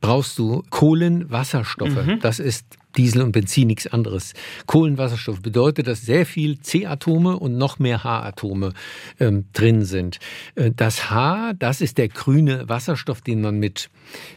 brauchst 0.00 0.38
du 0.38 0.62
Kohlenwasserstoffe. 0.70 2.06
Mhm. 2.06 2.20
Das 2.20 2.38
ist 2.38 2.66
Diesel 2.96 3.22
und 3.22 3.32
Benzin 3.32 3.68
nichts 3.68 3.86
anderes. 3.86 4.34
Kohlenwasserstoff 4.66 5.40
bedeutet, 5.40 5.86
dass 5.86 6.02
sehr 6.02 6.26
viel 6.26 6.60
C-Atome 6.60 7.38
und 7.38 7.56
noch 7.56 7.78
mehr 7.78 8.04
H-Atome 8.04 8.74
ähm, 9.18 9.46
drin 9.54 9.84
sind. 9.84 10.18
Äh, 10.54 10.72
das 10.76 11.10
H, 11.10 11.54
das 11.54 11.80
ist 11.80 11.96
der 11.96 12.08
grüne 12.08 12.68
Wasserstoff, 12.68 13.22
den 13.22 13.40
man 13.40 13.58
mit 13.58 13.88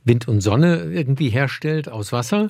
Wind 0.06 0.28
und 0.28 0.42
Sonne 0.42 0.92
irgendwie 0.94 1.30
herstellt 1.30 1.90
aus 1.90 2.14
Wasser. 2.14 2.50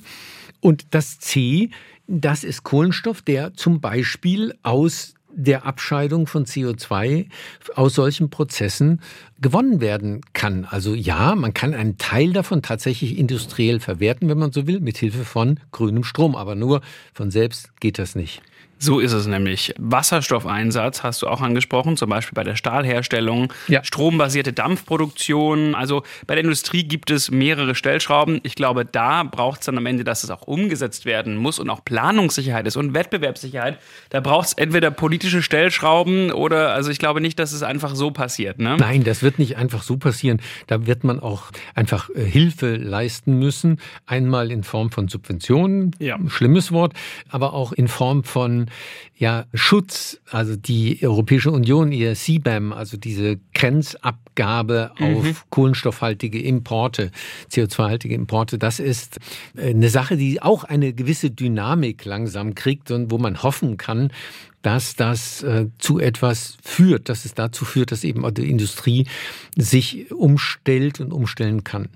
Und 0.60 0.94
das 0.94 1.18
C, 1.18 1.70
das 2.06 2.44
ist 2.44 2.62
Kohlenstoff, 2.62 3.22
der 3.22 3.54
zum 3.54 3.80
Beispiel 3.80 4.54
aus 4.62 5.15
der 5.36 5.66
Abscheidung 5.66 6.26
von 6.26 6.46
CO2 6.46 7.26
aus 7.74 7.94
solchen 7.94 8.30
Prozessen 8.30 9.00
gewonnen 9.40 9.80
werden 9.80 10.22
kann. 10.32 10.66
Also 10.70 10.94
ja, 10.94 11.34
man 11.34 11.54
kann 11.54 11.74
einen 11.74 11.98
Teil 11.98 12.32
davon 12.32 12.62
tatsächlich 12.62 13.18
industriell 13.18 13.80
verwerten, 13.80 14.28
wenn 14.28 14.38
man 14.38 14.52
so 14.52 14.66
will, 14.66 14.80
mit 14.80 14.96
Hilfe 14.96 15.24
von 15.24 15.60
grünem 15.72 16.04
Strom, 16.04 16.36
aber 16.36 16.54
nur 16.54 16.80
von 17.12 17.30
selbst 17.30 17.70
geht 17.80 17.98
das 17.98 18.14
nicht. 18.14 18.42
So 18.78 19.00
ist 19.00 19.12
es 19.12 19.26
nämlich. 19.26 19.74
Wasserstoffeinsatz 19.78 21.02
hast 21.02 21.22
du 21.22 21.28
auch 21.28 21.40
angesprochen, 21.40 21.96
zum 21.96 22.10
Beispiel 22.10 22.34
bei 22.34 22.44
der 22.44 22.56
Stahlherstellung, 22.56 23.52
ja. 23.68 23.82
strombasierte 23.82 24.52
Dampfproduktion. 24.52 25.74
Also 25.74 26.02
bei 26.26 26.34
der 26.34 26.44
Industrie 26.44 26.84
gibt 26.84 27.10
es 27.10 27.30
mehrere 27.30 27.74
Stellschrauben. 27.74 28.40
Ich 28.42 28.54
glaube, 28.54 28.84
da 28.84 29.22
braucht 29.22 29.60
es 29.60 29.66
dann 29.66 29.78
am 29.78 29.86
Ende, 29.86 30.04
dass 30.04 30.24
es 30.24 30.30
auch 30.30 30.42
umgesetzt 30.42 31.06
werden 31.06 31.36
muss 31.36 31.58
und 31.58 31.70
auch 31.70 31.84
Planungssicherheit 31.84 32.66
ist 32.66 32.76
und 32.76 32.92
Wettbewerbssicherheit. 32.92 33.78
Da 34.10 34.20
braucht 34.20 34.48
es 34.48 34.52
entweder 34.52 34.90
politische 34.90 35.42
Stellschrauben 35.42 36.30
oder, 36.30 36.72
also 36.72 36.90
ich 36.90 36.98
glaube 36.98 37.22
nicht, 37.22 37.38
dass 37.38 37.52
es 37.52 37.62
einfach 37.62 37.94
so 37.94 38.10
passiert. 38.10 38.58
Ne? 38.58 38.76
Nein, 38.78 39.04
das 39.04 39.22
wird 39.26 39.40
nicht 39.40 39.56
einfach 39.56 39.82
so 39.82 39.96
passieren. 39.96 40.40
Da 40.68 40.86
wird 40.86 41.02
man 41.02 41.18
auch 41.18 41.50
einfach 41.74 42.08
äh, 42.10 42.24
Hilfe 42.24 42.76
leisten 42.76 43.40
müssen. 43.40 43.80
Einmal 44.06 44.52
in 44.52 44.62
Form 44.62 44.92
von 44.92 45.08
Subventionen, 45.08 45.90
ja. 45.98 46.16
schlimmes 46.28 46.70
Wort, 46.70 46.94
aber 47.28 47.52
auch 47.52 47.72
in 47.72 47.88
Form 47.88 48.22
von 48.22 48.66
ja, 49.16 49.46
Schutz, 49.52 50.20
also 50.30 50.54
die 50.54 51.00
Europäische 51.02 51.50
Union, 51.50 51.90
ihr 51.90 52.14
CBAM, 52.14 52.72
also 52.72 52.96
diese 52.96 53.40
Grenzabgabe 53.52 54.92
mhm. 54.98 55.16
auf 55.16 55.46
kohlenstoffhaltige 55.50 56.40
Importe, 56.40 57.10
CO2-haltige 57.50 58.14
Importe, 58.14 58.58
das 58.58 58.78
ist 58.78 59.18
äh, 59.56 59.70
eine 59.70 59.88
Sache, 59.88 60.16
die 60.16 60.40
auch 60.40 60.62
eine 60.62 60.92
gewisse 60.92 61.32
Dynamik 61.32 62.04
langsam 62.04 62.54
kriegt 62.54 62.92
und 62.92 63.10
wo 63.10 63.18
man 63.18 63.42
hoffen 63.42 63.76
kann, 63.76 64.12
dass 64.66 64.96
das 64.96 65.44
äh, 65.44 65.66
zu 65.78 66.00
etwas 66.00 66.56
führt, 66.60 67.08
dass 67.08 67.24
es 67.24 67.34
dazu 67.34 67.64
führt, 67.64 67.92
dass 67.92 68.02
eben 68.02 68.24
auch 68.24 68.32
die 68.32 68.50
Industrie 68.50 69.06
sich 69.56 70.10
umstellt 70.10 70.98
und 70.98 71.12
umstellen 71.12 71.62
kann. 71.62 71.88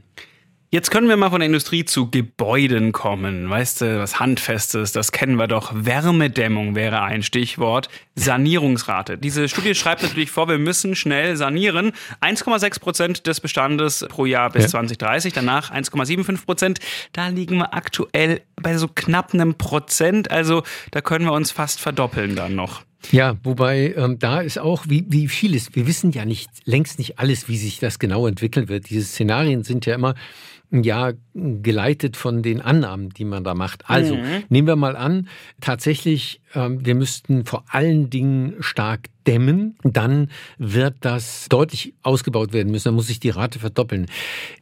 Jetzt 0.73 0.93
können 0.93 1.09
wir 1.09 1.17
mal 1.17 1.31
von 1.31 1.41
der 1.41 1.49
Industrie 1.49 1.85
zu 1.85 2.13
Gebäuden 2.13 2.93
kommen. 2.93 3.51
Weißt 3.51 3.81
du, 3.81 3.99
was 3.99 4.21
Handfestes, 4.21 4.93
das 4.93 5.11
kennen 5.11 5.35
wir 5.35 5.49
doch. 5.49 5.73
Wärmedämmung 5.75 6.77
wäre 6.77 7.03
ein 7.03 7.25
Stichwort. 7.25 7.89
Sanierungsrate. 8.15 9.19
Diese 9.19 9.49
Studie 9.49 9.75
schreibt 9.75 10.05
natürlich 10.05 10.31
vor, 10.31 10.49
wir 10.49 10.59
müssen 10.59 10.95
schnell 10.95 11.37
sanieren. 11.37 11.91
1,6 12.21 12.79
Prozent 12.79 13.27
des 13.27 13.41
Bestandes 13.41 14.07
pro 14.09 14.27
Jahr 14.27 14.51
bis 14.51 14.63
ja. 14.63 14.69
2030, 14.69 15.33
danach 15.33 15.73
1,75 15.73 16.47
Prozent. 16.47 16.79
Da 17.13 17.27
liegen 17.27 17.57
wir 17.57 17.75
aktuell 17.75 18.41
bei 18.55 18.79
so 18.79 18.87
knapp 18.87 19.35
einem 19.35 19.55
Prozent. 19.55 20.31
Also 20.31 20.63
da 20.93 21.01
können 21.01 21.25
wir 21.25 21.33
uns 21.33 21.51
fast 21.51 21.81
verdoppeln 21.81 22.37
dann 22.37 22.55
noch. 22.55 22.83
Ja, 23.11 23.37
wobei 23.43 23.95
ähm, 23.97 24.21
da 24.21 24.41
ist 24.41 24.59
auch, 24.59 24.85
wie, 24.87 25.05
wie 25.09 25.27
vieles, 25.27 25.75
wir 25.75 25.89
wissen 25.89 26.13
ja 26.13 26.25
nicht, 26.25 26.49
längst 26.65 27.01
nicht 27.01 27.19
alles, 27.19 27.49
wie 27.49 27.57
sich 27.57 27.81
das 27.81 27.99
genau 27.99 28.29
entwickeln 28.29 28.69
wird. 28.69 28.89
Diese 28.89 29.03
Szenarien 29.03 29.65
sind 29.65 29.87
ja 29.87 29.95
immer 29.97 30.15
ja 30.71 31.13
geleitet 31.35 32.17
von 32.17 32.43
den 32.43 32.61
Annahmen, 32.61 33.11
die 33.11 33.25
man 33.25 33.45
da 33.45 33.55
macht. 33.55 33.89
Also 33.91 34.15
mhm. 34.15 34.45
nehmen 34.49 34.69
wir 34.69 34.77
mal 34.77 34.97
an, 34.97 35.29
tatsächlich, 35.61 36.41
ähm, 36.55 36.85
wir 36.85 36.95
müssten 36.95 37.45
vor 37.45 37.65
allen 37.69 38.11
Dingen 38.11 38.55
stark 38.61 39.09
dämmen, 39.27 39.77
dann 39.83 40.31
wird 40.59 40.97
das 41.01 41.47
deutlich 41.49 41.95
ausgebaut 42.03 42.53
werden 42.53 42.71
müssen. 42.71 42.89
Dann 42.89 42.95
muss 42.95 43.09
sich 43.09 43.21
die 43.21 43.31
Rate 43.31 43.59
verdoppeln. 43.59 44.07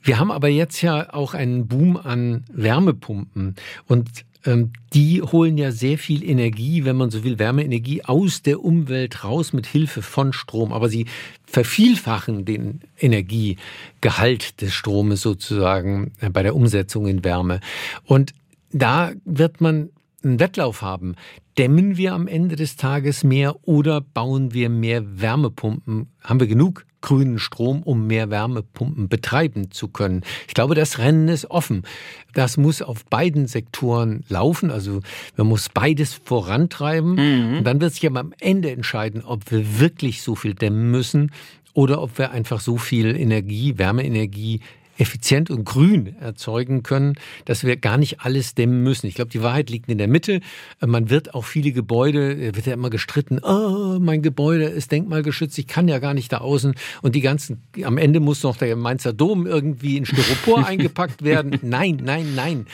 Wir 0.03 0.19
haben 0.19 0.31
aber 0.31 0.49
jetzt 0.49 0.81
ja 0.83 1.13
auch 1.13 1.35
einen 1.35 1.69
Boom 1.69 1.97
an 1.97 2.45
Wärmepumpen 2.53 3.57
und 3.87 4.09
die 4.95 5.23
holen 5.23 5.59
ja 5.59 5.73
sehr 5.73 5.99
viel 5.99 6.25
Energie, 6.25 6.85
wenn 6.85 6.97
man 6.97 7.11
so 7.11 7.25
will, 7.25 7.39
Wärmeenergie 7.39 8.05
aus 8.05 8.43
der 8.43 8.63
Umwelt 8.63 9.25
raus 9.25 9.53
mit 9.53 9.67
Hilfe 9.67 10.03
von 10.03 10.33
Strom. 10.33 10.73
Aber 10.73 10.89
sie 10.89 11.07
vervielfachen 11.45 12.45
den 12.45 12.81
Energiegehalt 12.99 14.61
des 14.61 14.73
Stromes 14.73 15.23
sozusagen 15.23 16.13
äh, 16.21 16.31
bei 16.31 16.43
der 16.43 16.55
Umsetzung 16.55 17.07
in 17.07 17.25
Wärme. 17.25 17.61
Und 18.05 18.33
da 18.73 19.13
wird 19.25 19.61
man 19.61 19.91
einen 20.23 20.41
Wettlauf 20.41 20.83
haben. 20.83 21.15
Dämmen 21.57 21.97
wir 21.97 22.15
am 22.15 22.29
Ende 22.29 22.57
des 22.57 22.77
Tages 22.77 23.25
mehr 23.25 23.57
oder 23.67 24.01
bauen 24.01 24.53
wir 24.53 24.69
mehr 24.69 25.21
Wärmepumpen? 25.21 26.09
Haben 26.23 26.41
wir 26.41 26.47
genug 26.47 26.85
grünen 27.01 27.39
Strom, 27.39 27.83
um 27.83 28.07
mehr 28.07 28.31
Wärmepumpen 28.31 29.09
betreiben 29.09 29.71
zu 29.71 29.89
können? 29.89 30.23
Ich 30.47 30.55
glaube, 30.55 30.75
das 30.75 30.99
Rennen 30.99 31.29
ist 31.29 31.51
offen. 31.51 31.83
Das 32.35 32.57
muss 32.57 32.83
auf 32.83 33.05
beiden 33.07 33.47
Sektoren 33.47 34.25
laufen. 34.29 34.71
Also 34.71 35.01
man 35.37 35.47
muss 35.47 35.69
beides 35.69 36.15
vorantreiben. 36.15 37.15
Mhm. 37.15 37.59
Und 37.59 37.65
dann 37.65 37.81
wird 37.81 37.95
sich 37.95 38.07
aber 38.07 38.21
am 38.21 38.35
Ende 38.41 38.71
entscheiden, 38.71 39.25
ob 39.25 39.51
wir 39.51 39.81
wirklich 39.81 40.23
so 40.23 40.35
viel 40.35 40.55
dämmen 40.55 40.91
müssen 40.91 41.33
oder 41.75 42.03
ob 42.03 42.19
wir 42.19 42.33
einfach 42.33 42.61
so 42.61 42.77
viel 42.77 43.17
Energie, 43.17 43.79
Wärmeenergie 43.79 44.61
effizient 44.99 45.51
und 45.51 45.65
grün 45.65 46.17
erzeugen 46.21 46.83
können, 46.83 47.15
dass 47.45 47.65
wir 47.65 47.77
gar 47.77 47.97
nicht 47.97 48.21
alles 48.21 48.55
dämmen 48.55 48.83
müssen. 48.83 49.07
Ich 49.07 49.15
glaube, 49.15 49.31
die 49.31 49.43
Wahrheit 49.43 49.71
liegt 49.71 49.89
in 49.89 49.99
der 49.99 50.09
Mitte. 50.09 50.41
Man 50.85 51.11
wird 51.11 51.35
auch 51.35 51.45
viele 51.45 51.73
Gebäude, 51.73 52.55
wird 52.55 52.67
ja 52.67 52.75
immer 52.75 52.91
gestritten, 52.91 53.39
oh, 53.43 53.99
mein 54.01 54.23
Gebäude 54.23 54.65
ist 54.65 54.93
denkmalgeschützt, 54.93 55.59
ich 55.59 55.67
kann 55.67 55.89
ja 55.89 55.99
gar 55.99 56.15
nicht 56.15 56.33
da 56.33 56.39
außen. 56.39 56.75
Und 57.03 57.15
die 57.15 57.21
ganzen, 57.21 57.63
am 57.85 57.99
Ende 57.99 58.21
muss 58.21 58.43
noch 58.43 58.57
der 58.57 58.75
Mainzer 58.77 59.13
Dom 59.13 59.47
irgendwie 59.47 59.97
in 59.97 60.07
Styropor 60.07 60.67
eingepackt 60.67 61.23
werden. 61.23 61.59
Nein, 61.63 62.01
nein, 62.03 62.35
nein. 62.35 62.67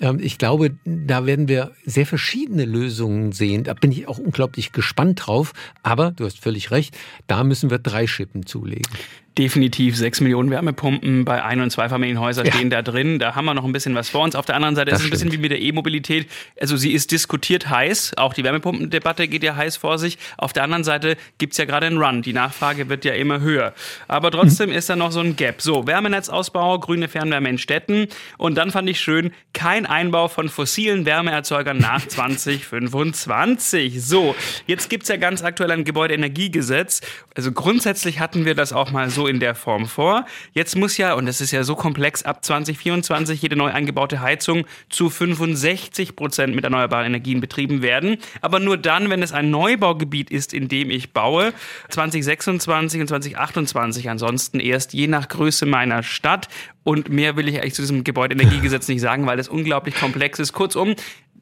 Ähm, 0.00 0.18
ich 0.20 0.38
glaube, 0.38 0.72
da 0.84 1.26
werden 1.26 1.48
wir 1.48 1.72
sehr 1.84 2.06
verschiedene 2.06 2.64
Lösungen 2.64 3.32
sehen. 3.32 3.64
Da 3.64 3.74
bin 3.74 3.92
ich 3.92 4.08
auch 4.08 4.18
unglaublich 4.18 4.72
gespannt 4.72 5.26
drauf. 5.26 5.52
Aber 5.82 6.10
du 6.12 6.24
hast 6.24 6.40
völlig 6.40 6.70
recht, 6.70 6.96
da 7.26 7.44
müssen 7.44 7.70
wir 7.70 7.78
drei 7.78 8.06
Schippen 8.06 8.46
zulegen 8.46 8.90
definitiv 9.38 9.96
sechs 9.96 10.20
Millionen 10.20 10.50
Wärmepumpen 10.50 11.24
bei 11.24 11.42
Ein- 11.42 11.60
und 11.60 11.70
Zweifamilienhäusern 11.70 12.46
ja. 12.46 12.52
stehen 12.52 12.68
da 12.68 12.82
drin. 12.82 13.18
Da 13.18 13.34
haben 13.34 13.44
wir 13.44 13.54
noch 13.54 13.64
ein 13.64 13.72
bisschen 13.72 13.94
was 13.94 14.08
vor 14.08 14.22
uns. 14.22 14.34
Auf 14.34 14.44
der 14.44 14.56
anderen 14.56 14.74
Seite 14.74 14.90
das 14.90 15.00
ist 15.00 15.06
es 15.06 15.08
ein 15.08 15.10
bisschen 15.10 15.32
wie 15.32 15.38
mit 15.38 15.50
der 15.50 15.60
E-Mobilität. 15.60 16.28
Also 16.60 16.76
sie 16.76 16.92
ist 16.92 17.12
diskutiert 17.12 17.70
heiß. 17.70 18.12
Auch 18.16 18.34
die 18.34 18.42
Wärmepumpendebatte 18.44 19.28
geht 19.28 19.42
ja 19.42 19.56
heiß 19.56 19.76
vor 19.76 19.98
sich. 19.98 20.18
Auf 20.36 20.52
der 20.52 20.64
anderen 20.64 20.84
Seite 20.84 21.16
gibt 21.38 21.52
es 21.52 21.58
ja 21.58 21.64
gerade 21.64 21.86
einen 21.86 21.96
Run. 21.96 22.22
Die 22.22 22.32
Nachfrage 22.32 22.88
wird 22.88 23.04
ja 23.04 23.14
immer 23.14 23.40
höher. 23.40 23.72
Aber 24.08 24.30
trotzdem 24.30 24.70
mhm. 24.70 24.76
ist 24.76 24.90
da 24.90 24.96
noch 24.96 25.12
so 25.12 25.20
ein 25.20 25.36
Gap. 25.36 25.62
So, 25.62 25.86
Wärmenetzausbau, 25.86 26.78
grüne 26.80 27.08
Fernwärme 27.08 27.48
in 27.48 27.58
Städten. 27.58 28.08
Und 28.36 28.56
dann 28.56 28.70
fand 28.70 28.90
ich 28.90 29.00
schön, 29.00 29.32
kein 29.52 29.86
Einbau 29.90 30.26
von 30.26 30.48
fossilen 30.48 31.06
Wärmeerzeugern 31.06 31.78
nach 31.78 32.04
2025. 32.08 34.04
So, 34.04 34.34
jetzt 34.66 34.90
gibt 34.90 35.04
es 35.04 35.08
ja 35.08 35.16
ganz 35.16 35.44
aktuell 35.44 35.70
ein 35.70 35.84
Gebäudeenergiegesetz. 35.84 37.00
Also 37.36 37.52
grundsätzlich 37.52 38.18
hatten 38.18 38.44
wir 38.44 38.56
das 38.56 38.72
auch 38.72 38.90
mal 38.90 39.08
so 39.08 39.20
so 39.20 39.26
in 39.26 39.38
der 39.38 39.54
Form 39.54 39.86
vor. 39.86 40.24
Jetzt 40.54 40.76
muss 40.76 40.96
ja, 40.96 41.12
und 41.12 41.26
das 41.26 41.42
ist 41.42 41.50
ja 41.50 41.62
so 41.62 41.76
komplex, 41.76 42.22
ab 42.22 42.42
2024 42.42 43.42
jede 43.42 43.54
neu 43.54 43.70
eingebaute 43.70 44.22
Heizung 44.22 44.64
zu 44.88 45.10
65 45.10 46.16
Prozent 46.16 46.54
mit 46.54 46.64
erneuerbaren 46.64 47.04
Energien 47.06 47.42
betrieben 47.42 47.82
werden. 47.82 48.16
Aber 48.40 48.60
nur 48.60 48.78
dann, 48.78 49.10
wenn 49.10 49.22
es 49.22 49.32
ein 49.32 49.50
Neubaugebiet 49.50 50.30
ist, 50.30 50.54
in 50.54 50.68
dem 50.68 50.90
ich 50.90 51.12
baue. 51.12 51.52
2026 51.90 53.02
und 53.02 53.08
2028 53.08 54.08
ansonsten 54.08 54.58
erst 54.58 54.94
je 54.94 55.06
nach 55.06 55.28
Größe 55.28 55.66
meiner 55.66 56.02
Stadt. 56.02 56.48
Und 56.82 57.10
mehr 57.10 57.36
will 57.36 57.48
ich 57.48 57.60
eigentlich 57.60 57.74
zu 57.74 57.82
diesem 57.82 58.04
Gebäudeenergiegesetz 58.04 58.88
nicht 58.88 59.00
sagen, 59.00 59.26
weil 59.26 59.36
das 59.36 59.48
unglaublich 59.48 59.94
komplex 59.94 60.38
ist. 60.38 60.52
Kurzum, 60.52 60.94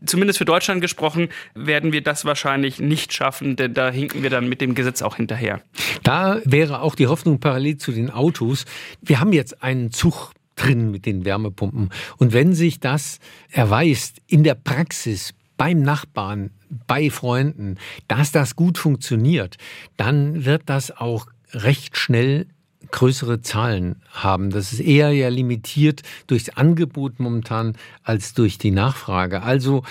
zumindest 0.04 0.38
für 0.38 0.44
Deutschland 0.44 0.80
gesprochen, 0.80 1.28
werden 1.54 1.92
wir 1.92 2.02
das 2.02 2.24
wahrscheinlich 2.24 2.80
nicht 2.80 3.12
schaffen, 3.12 3.56
denn 3.56 3.74
da 3.74 3.90
hinken 3.90 4.22
wir 4.22 4.30
dann 4.30 4.48
mit 4.48 4.60
dem 4.60 4.74
Gesetz 4.74 5.02
auch 5.02 5.16
hinterher. 5.16 5.60
Da 6.02 6.40
wäre 6.44 6.82
auch 6.82 6.94
die 6.94 7.06
Hoffnung 7.06 7.40
parallel 7.40 7.76
zu 7.76 7.92
den 7.92 8.10
Autos. 8.10 8.64
Wir 9.00 9.20
haben 9.20 9.32
jetzt 9.32 9.62
einen 9.62 9.92
Zug 9.92 10.32
drin 10.56 10.90
mit 10.90 11.06
den 11.06 11.24
Wärmepumpen. 11.24 11.90
Und 12.16 12.32
wenn 12.32 12.52
sich 12.52 12.80
das 12.80 13.20
erweist 13.50 14.20
in 14.26 14.42
der 14.42 14.54
Praxis 14.54 15.34
beim 15.56 15.82
Nachbarn, 15.82 16.50
bei 16.86 17.10
Freunden, 17.10 17.78
dass 18.08 18.32
das 18.32 18.56
gut 18.56 18.76
funktioniert, 18.76 19.56
dann 19.96 20.44
wird 20.44 20.62
das 20.66 20.96
auch 20.96 21.26
recht 21.52 21.96
schnell 21.96 22.46
größere 22.90 23.40
Zahlen 23.42 23.96
haben. 24.10 24.50
Das 24.50 24.72
ist 24.72 24.80
eher 24.80 25.12
ja 25.12 25.28
limitiert 25.28 26.02
durchs 26.26 26.48
Angebot 26.50 27.20
momentan 27.20 27.76
als 28.02 28.34
durch 28.34 28.58
die 28.58 28.70
Nachfrage. 28.70 29.42
Also 29.42 29.82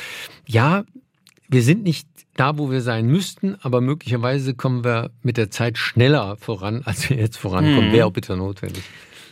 ja, 0.46 0.84
wir 1.48 1.64
sind 1.64 1.84
nicht 1.84 2.08
da, 2.36 2.58
wo 2.58 2.72
wir 2.72 2.82
sein 2.82 3.08
müssten, 3.08 3.56
aber 3.62 3.82
möglicherweise 3.82 4.54
kommen 4.54 4.84
wir 4.84 5.12
mit 5.24 5.38
der 5.38 5.50
Zeit 5.50 5.78
schneller 5.78 6.38
voran, 6.38 6.82
als 6.86 7.10
wir 7.10 7.18
jetzt 7.18 7.38
vorankommen. 7.38 7.88
Hm. 7.88 7.94
Wäre 7.94 8.06
auch 8.06 8.12
bitter 8.12 8.36
notwendig. 8.36 8.84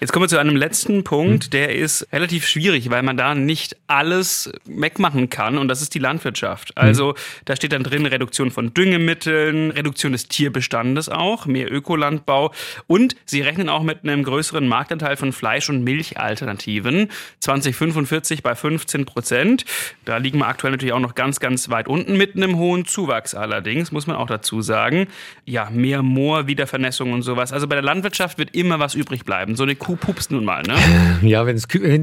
Jetzt 0.02 0.12
kommen 0.12 0.26
wir 0.26 0.28
zu 0.28 0.38
einem 0.38 0.58
letzten 0.58 1.04
Punkt, 1.04 1.46
hm. 1.46 1.50
der 1.52 1.76
ist 1.76 2.08
relativ 2.12 2.46
schwierig, 2.46 2.90
weil 2.90 3.02
man 3.02 3.16
da 3.16 3.34
nicht 3.34 3.78
alles 3.88 4.52
wegmachen 4.66 5.30
kann 5.30 5.58
und 5.58 5.70
das 5.70 5.82
ist 5.82 5.94
die 5.96 6.00
Landwirtschaft. 6.00 6.70
Hm. 6.70 6.76
Also 6.76 7.16
da 7.46 7.56
steht 7.56 7.72
dann 7.72 7.84
drin 7.84 8.06
Reduktion 8.06 8.52
von 8.52 8.74
Düngemitteln, 8.74 9.72
Reduktion 9.72 10.12
des 10.12 10.28
Tierbestandes 10.28 11.08
auch, 11.08 11.46
mehr 11.46 11.72
Ökolandbau 11.72 12.52
und 12.88 13.16
sie 13.26 13.42
rechnen 13.42 13.70
auch 13.70 13.84
mit 13.84 14.04
einem 14.04 14.24
größeren 14.24 14.68
Marktanteil 14.68 15.16
von 15.16 15.32
Fleisch- 15.32 15.70
und 15.70 15.84
Milchalternativen. 15.84 17.10
2045 17.40 18.44
bei 18.44 18.54
15 18.54 19.06
Prozent. 19.06 19.66
Da 20.04 20.18
liegen 20.18 20.40
wir 20.40 20.48
aktuell 20.48 20.72
natürlich 20.72 20.94
auch 20.94 21.00
noch 21.00 21.16
ganz, 21.16 21.40
ganz 21.40 21.70
weit 21.70 21.88
unten 21.88 22.18
mit 22.18 22.36
einem 22.36 22.58
hohen 22.58 22.86
Zuwachs 22.86 23.34
allerdings, 23.34 23.92
muss 23.92 24.08
man 24.08 24.18
auch 24.18 24.28
dazu 24.28 24.62
sagen. 24.62 25.08
Ja, 25.46 25.70
mehr 25.70 26.04
Moor, 26.04 26.48
Wiedervernässung 26.48 27.14
und 27.14 27.22
sowas. 27.22 27.54
Also 27.54 27.68
bei 27.68 27.76
der 27.76 27.84
Landwirtschaft 27.84 28.38
wird 28.38 28.54
immer 28.56 28.80
was 28.80 28.94
übrig 28.94 29.24
bleiben. 29.24 29.56
So 29.56 29.64
eine 29.64 29.76
Kuh 29.86 29.96
pupst 29.96 30.32
nun 30.32 30.46
mal, 30.46 30.64
ne? 30.64 30.76
Ja, 31.22 31.46
wenn, 31.46 31.62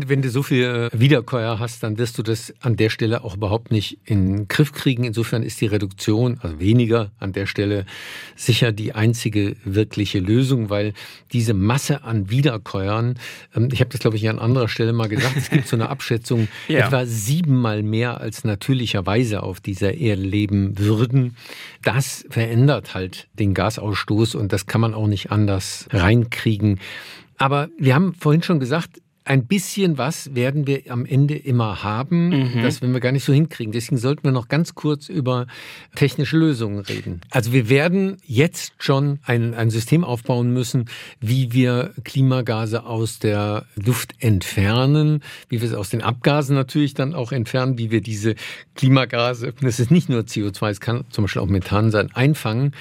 wenn 0.09 0.23
du 0.23 0.31
so 0.31 0.45
viel 0.45 0.89
Wiederkäuer 0.93 1.59
hast, 1.59 1.83
dann 1.83 1.99
wirst 1.99 2.17
du 2.17 2.23
das 2.23 2.55
an 2.61 2.77
der 2.77 2.91
Stelle 2.91 3.25
auch 3.25 3.35
überhaupt 3.35 3.73
nicht 3.73 3.99
in 4.05 4.37
den 4.37 4.47
Griff 4.49 4.71
kriegen. 4.71 5.03
Insofern 5.03 5.43
ist 5.43 5.61
die 5.61 5.67
Reduktion, 5.67 6.39
also 6.43 6.61
weniger 6.61 7.11
an 7.19 7.33
der 7.33 7.47
Stelle, 7.47 7.85
sicher 8.37 8.71
die 8.71 8.95
einzige 8.95 9.57
wirkliche 9.65 10.21
Lösung, 10.21 10.71
weil 10.71 10.93
diese 11.33 11.55
Masse 11.55 12.05
an 12.05 12.31
Wiederkäuern, 12.31 13.19
ähm, 13.57 13.69
ich 13.73 13.81
habe 13.81 13.91
das 13.91 13.99
glaube 13.99 14.17
ich 14.17 14.29
an 14.29 14.39
anderer 14.39 14.69
Stelle 14.69 14.93
mal 14.93 15.09
gesagt, 15.09 15.37
es 15.37 15.51
gibt 15.51 15.67
so 15.67 15.75
eine 15.75 15.89
Abschätzung, 15.91 16.47
ja. 16.69 16.87
etwa 16.87 17.05
siebenmal 17.05 17.83
mehr 17.83 18.21
als 18.21 18.45
natürlicherweise 18.45 19.43
auf 19.43 19.59
dieser 19.59 19.95
Erde 19.95 20.23
leben 20.23 20.79
würden. 20.79 21.37
Das 21.83 22.25
verändert 22.31 22.95
halt 22.95 23.27
den 23.41 23.55
Gasausstoß 23.55 24.37
und 24.37 24.53
das 24.53 24.67
kann 24.67 24.81
man 24.81 24.95
auch 24.95 25.09
nicht 25.09 25.33
anders 25.33 25.89
reinkriegen. 25.91 26.79
Aber 27.43 27.71
wir 27.77 27.97
haben 27.97 28.15
vorhin 28.15 28.45
schon 28.45 28.61
gesagt, 28.61 29.01
ein 29.25 29.47
bisschen 29.47 29.99
was 29.99 30.37
werden 30.37 30.69
wir 30.69 30.83
am 30.89 31.05
Ende 31.05 31.35
immer 31.35 31.83
haben. 31.83 32.29
Mhm. 32.29 32.63
Das 32.63 32.81
werden 32.83 32.93
wir 32.93 33.01
gar 33.01 33.11
nicht 33.11 33.25
so 33.25 33.33
hinkriegen. 33.33 33.73
Deswegen 33.73 33.97
sollten 33.97 34.23
wir 34.23 34.31
noch 34.31 34.47
ganz 34.47 34.77
kurz 34.77 35.09
über 35.09 35.49
technische 35.97 36.37
Lösungen 36.37 36.79
reden. 36.79 37.21
Also 37.31 37.53
wir 37.53 37.69
werden 37.69 38.19
jetzt 38.25 38.75
schon 38.79 39.19
ein, 39.25 39.55
ein 39.55 39.71
System 39.71 40.05
aufbauen 40.05 40.53
müssen, 40.53 40.85
wie 41.19 41.53
wir 41.53 41.93
Klimagase 42.05 42.85
aus 42.85 43.19
der 43.19 43.67
Luft 43.75 44.15
entfernen, 44.21 45.21
wie 45.49 45.61
wir 45.61 45.69
es 45.69 45.75
aus 45.75 45.91
den 45.91 46.03
Abgasen 46.03 46.55
natürlich 46.55 46.95
dann 46.95 47.13
auch 47.13 47.33
entfernen, 47.33 47.77
wie 47.77 47.91
wir 47.91 48.03
diese 48.03 48.37
Klimagase, 48.77 49.53
das 49.61 49.81
ist 49.81 49.91
nicht 49.91 50.09
nur 50.09 50.21
CO2, 50.21 50.71
es 50.71 50.81
kann 50.81 51.07
zum 51.11 51.25
Beispiel 51.25 51.43
auch 51.43 51.47
Methan 51.47 51.91
sein, 51.91 52.13
einfangen 52.15 52.73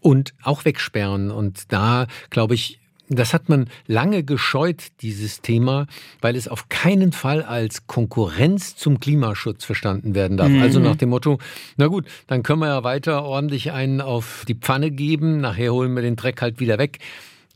und 0.00 0.32
auch 0.42 0.64
wegsperren. 0.64 1.30
Und 1.30 1.70
da, 1.72 2.06
glaube 2.30 2.54
ich, 2.54 2.78
das 3.08 3.34
hat 3.34 3.48
man 3.48 3.68
lange 3.86 4.22
gescheut, 4.22 4.88
dieses 5.00 5.40
Thema, 5.40 5.86
weil 6.20 6.36
es 6.36 6.48
auf 6.48 6.68
keinen 6.68 7.12
Fall 7.12 7.42
als 7.42 7.86
Konkurrenz 7.86 8.76
zum 8.76 9.00
Klimaschutz 9.00 9.64
verstanden 9.64 10.14
werden 10.14 10.36
darf. 10.36 10.50
Mhm. 10.50 10.62
Also 10.62 10.80
nach 10.80 10.96
dem 10.96 11.10
Motto, 11.10 11.38
na 11.76 11.86
gut, 11.86 12.06
dann 12.26 12.42
können 12.42 12.60
wir 12.60 12.68
ja 12.68 12.84
weiter 12.84 13.24
ordentlich 13.24 13.72
einen 13.72 14.00
auf 14.00 14.44
die 14.46 14.54
Pfanne 14.54 14.90
geben, 14.90 15.40
nachher 15.40 15.72
holen 15.72 15.94
wir 15.94 16.02
den 16.02 16.16
Dreck 16.16 16.42
halt 16.42 16.60
wieder 16.60 16.78
weg. 16.78 16.98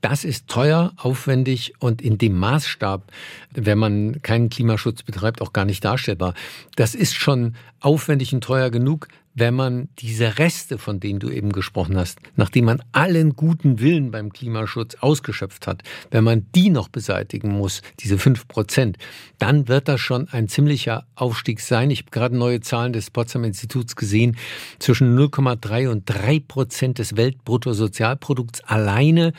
Das 0.01 0.25
ist 0.25 0.49
teuer, 0.49 0.93
aufwendig 0.97 1.75
und 1.79 2.03
in 2.03 2.19
dem 2.19 2.37
Maßstab, 2.37 3.05
wenn 3.53 3.79
man 3.79 4.21
keinen 4.23 4.51
Klimaschutz 4.51 5.05
betreibt, 5.05 5.41
auch 5.41 5.53
gar 5.53 5.65
nicht 5.65 5.85
darstellbar. 5.85 6.35
Das 6.75 6.97
ist 6.97 7.15
schon 7.15 7.55
aufwendig 7.79 8.35
und 8.35 8.43
teuer 8.43 8.71
genug. 8.71 9.07
Wenn 9.35 9.55
man 9.55 9.89
diese 9.99 10.39
Reste, 10.39 10.79
von 10.79 11.01
denen 11.01 11.19
du 11.19 11.31
eben 11.31 11.53
gesprochen 11.53 11.97
hast, 11.97 12.19
nachdem 12.37 12.67
man 12.67 12.83
allen 12.93 13.35
guten 13.35 13.81
Willen 13.81 14.11
beim 14.11 14.33
Klimaschutz 14.33 14.97
ausgeschöpft 14.97 15.67
hat, 15.67 15.83
wenn 16.11 16.25
man 16.25 16.47
die 16.55 16.71
noch 16.71 16.89
beseitigen 16.89 17.53
muss, 17.53 17.83
diese 18.01 18.19
fünf 18.19 18.47
Prozent, 18.47 18.99
dann 19.39 19.69
wird 19.69 19.89
das 19.89 20.01
schon 20.01 20.29
ein 20.29 20.49
ziemlicher 20.49 21.07
Aufstieg 21.15 21.61
sein. 21.61 21.91
Ich 21.91 22.01
habe 22.01 22.11
gerade 22.11 22.37
neue 22.37 22.61
Zahlen 22.61 22.93
des 22.93 23.11
Potsdam 23.11 23.45
Instituts 23.45 23.97
gesehen. 23.97 24.37
Zwischen 24.79 25.19
0,3 25.19 25.89
und 25.89 26.05
3 26.07 26.41
Prozent 26.41 26.99
des 26.99 27.17
Weltbruttosozialprodukts 27.17 28.63
alleine 28.65 29.33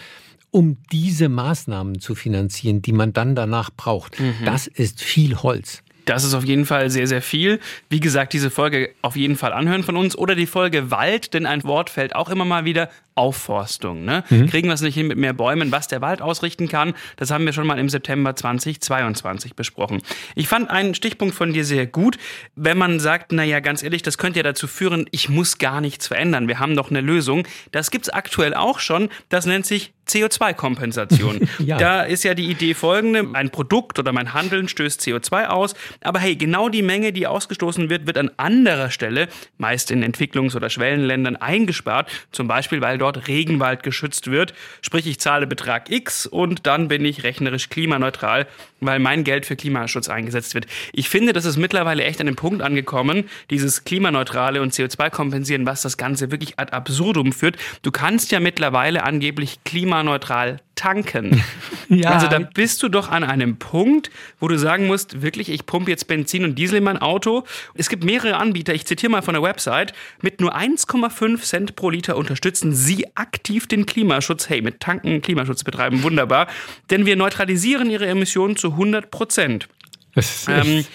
um 0.53 0.77
diese 0.91 1.29
Maßnahmen 1.29 1.99
zu 1.99 2.13
finanzieren, 2.13 2.83
die 2.83 2.91
man 2.91 3.11
dann 3.11 3.33
danach 3.33 3.71
braucht. 3.75 4.19
Mhm. 4.19 4.45
Das 4.45 4.67
ist 4.67 5.01
viel 5.01 5.37
Holz. 5.37 5.82
Das 6.05 6.23
ist 6.23 6.33
auf 6.33 6.43
jeden 6.43 6.65
Fall 6.65 6.89
sehr, 6.89 7.07
sehr 7.07 7.21
viel. 7.21 7.59
Wie 7.89 7.99
gesagt, 7.99 8.33
diese 8.33 8.49
Folge 8.49 8.91
auf 9.01 9.15
jeden 9.15 9.35
Fall 9.35 9.53
anhören 9.53 9.83
von 9.83 9.95
uns 9.95 10.17
oder 10.17 10.35
die 10.35 10.47
Folge 10.47 10.91
Wald, 10.91 11.33
denn 11.33 11.45
ein 11.45 11.63
Wort 11.63 11.89
fällt 11.89 12.15
auch 12.15 12.29
immer 12.29 12.45
mal 12.45 12.65
wieder 12.65 12.89
Aufforstung. 13.15 14.05
Ne? 14.05 14.23
Mhm. 14.29 14.47
Kriegen 14.47 14.67
wir 14.67 14.73
es 14.73 14.81
nicht 14.81 14.95
hin 14.95 15.07
mit 15.07 15.17
mehr 15.17 15.33
Bäumen, 15.33 15.71
was 15.71 15.87
der 15.87 16.01
Wald 16.01 16.21
ausrichten 16.21 16.67
kann, 16.67 16.93
das 17.17 17.31
haben 17.31 17.45
wir 17.45 17.53
schon 17.53 17.67
mal 17.67 17.79
im 17.79 17.89
September 17.89 18.35
2022 18.35 19.55
besprochen. 19.55 20.01
Ich 20.35 20.47
fand 20.47 20.69
einen 20.69 20.95
Stichpunkt 20.95 21.35
von 21.35 21.53
dir 21.53 21.65
sehr 21.65 21.85
gut, 21.85 22.17
wenn 22.55 22.77
man 22.77 22.99
sagt, 22.99 23.31
naja, 23.31 23.59
ganz 23.59 23.83
ehrlich, 23.83 24.01
das 24.01 24.17
könnte 24.17 24.39
ja 24.39 24.43
dazu 24.43 24.67
führen, 24.67 25.05
ich 25.11 25.29
muss 25.29 25.57
gar 25.57 25.81
nichts 25.81 26.07
verändern, 26.07 26.47
wir 26.47 26.59
haben 26.59 26.75
doch 26.75 26.89
eine 26.89 27.01
Lösung. 27.01 27.47
Das 27.71 27.91
gibt 27.91 28.05
es 28.05 28.13
aktuell 28.13 28.53
auch 28.53 28.79
schon, 28.79 29.09
das 29.29 29.45
nennt 29.45 29.65
sich 29.65 29.93
CO2-Kompensation. 30.07 31.47
ja. 31.59 31.77
Da 31.77 32.01
ist 32.03 32.23
ja 32.23 32.33
die 32.33 32.49
Idee 32.49 32.73
folgende, 32.73 33.25
ein 33.33 33.49
Produkt 33.51 33.99
oder 33.99 34.11
mein 34.11 34.33
Handeln 34.33 34.67
stößt 34.67 35.01
CO2 35.01 35.47
aus, 35.47 35.75
aber 36.01 36.19
hey, 36.19 36.35
genau 36.35 36.69
die 36.69 36.81
Menge, 36.81 37.13
die 37.13 37.27
ausgestoßen 37.27 37.89
wird, 37.89 38.05
wird 38.07 38.17
an 38.17 38.31
anderer 38.37 38.89
Stelle, 38.89 39.27
meist 39.57 39.91
in 39.91 40.03
Entwicklungs- 40.03 40.55
oder 40.55 40.69
Schwellenländern, 40.69 41.35
eingespart, 41.35 42.11
zum 42.31 42.47
Beispiel 42.47 42.81
weil 42.81 42.97
dort 43.03 43.27
Regenwald 43.27 43.83
geschützt 43.83 44.31
wird. 44.31 44.53
Sprich, 44.81 45.07
ich 45.07 45.19
zahle 45.19 45.45
Betrag 45.45 45.91
X 45.91 46.25
und 46.25 46.65
dann 46.65 46.87
bin 46.87 47.03
ich 47.03 47.23
rechnerisch 47.23 47.67
klimaneutral, 47.67 48.47
weil 48.79 48.99
mein 48.99 49.25
Geld 49.25 49.45
für 49.45 49.57
Klimaschutz 49.57 50.07
eingesetzt 50.07 50.55
wird. 50.55 50.67
Ich 50.93 51.09
finde, 51.09 51.33
das 51.33 51.43
ist 51.43 51.57
mittlerweile 51.57 52.05
echt 52.05 52.21
an 52.21 52.27
dem 52.27 52.37
Punkt 52.37 52.61
angekommen, 52.61 53.25
dieses 53.49 53.83
klimaneutrale 53.83 54.61
und 54.61 54.73
CO2 54.73 55.09
kompensieren, 55.09 55.65
was 55.65 55.81
das 55.81 55.97
Ganze 55.97 56.31
wirklich 56.31 56.57
ad 56.57 56.71
absurdum 56.71 57.33
führt. 57.33 57.57
Du 57.81 57.91
kannst 57.91 58.31
ja 58.31 58.39
mittlerweile 58.39 59.03
angeblich 59.03 59.65
klimaneutral 59.65 60.61
tanken. 60.75 61.43
ja. 61.89 62.11
Also 62.11 62.27
da 62.27 62.39
bist 62.39 62.81
du 62.83 62.89
doch 62.89 63.09
an 63.09 63.23
einem 63.23 63.57
Punkt, 63.57 64.11
wo 64.39 64.47
du 64.47 64.57
sagen 64.57 64.87
musst, 64.87 65.21
wirklich, 65.21 65.49
ich 65.49 65.65
pumpe 65.65 65.91
jetzt 65.91 66.07
Benzin 66.07 66.43
und 66.43 66.55
Diesel 66.55 66.79
in 66.79 66.83
mein 66.83 66.97
Auto. 66.97 67.43
Es 67.75 67.89
gibt 67.89 68.03
mehrere 68.03 68.37
Anbieter, 68.37 68.73
ich 68.73 68.85
zitiere 68.85 69.11
mal 69.11 69.21
von 69.21 69.33
der 69.33 69.43
Website, 69.43 69.93
mit 70.21 70.41
nur 70.41 70.55
1,5 70.55 71.41
Cent 71.41 71.75
pro 71.75 71.89
Liter 71.89 72.17
unterstützen 72.17 72.73
sie 72.73 73.05
aktiv 73.15 73.67
den 73.67 73.85
Klimaschutz. 73.85 74.49
Hey, 74.49 74.61
mit 74.61 74.79
Tanken 74.79 75.21
Klimaschutz 75.21 75.63
betreiben, 75.63 76.03
wunderbar. 76.03 76.47
Denn 76.89 77.05
wir 77.05 77.15
neutralisieren 77.15 77.89
ihre 77.89 78.07
Emissionen 78.07 78.55
zu 78.55 78.71
100 78.71 79.11
Prozent. 79.11 79.67
Ähm, 80.47 80.85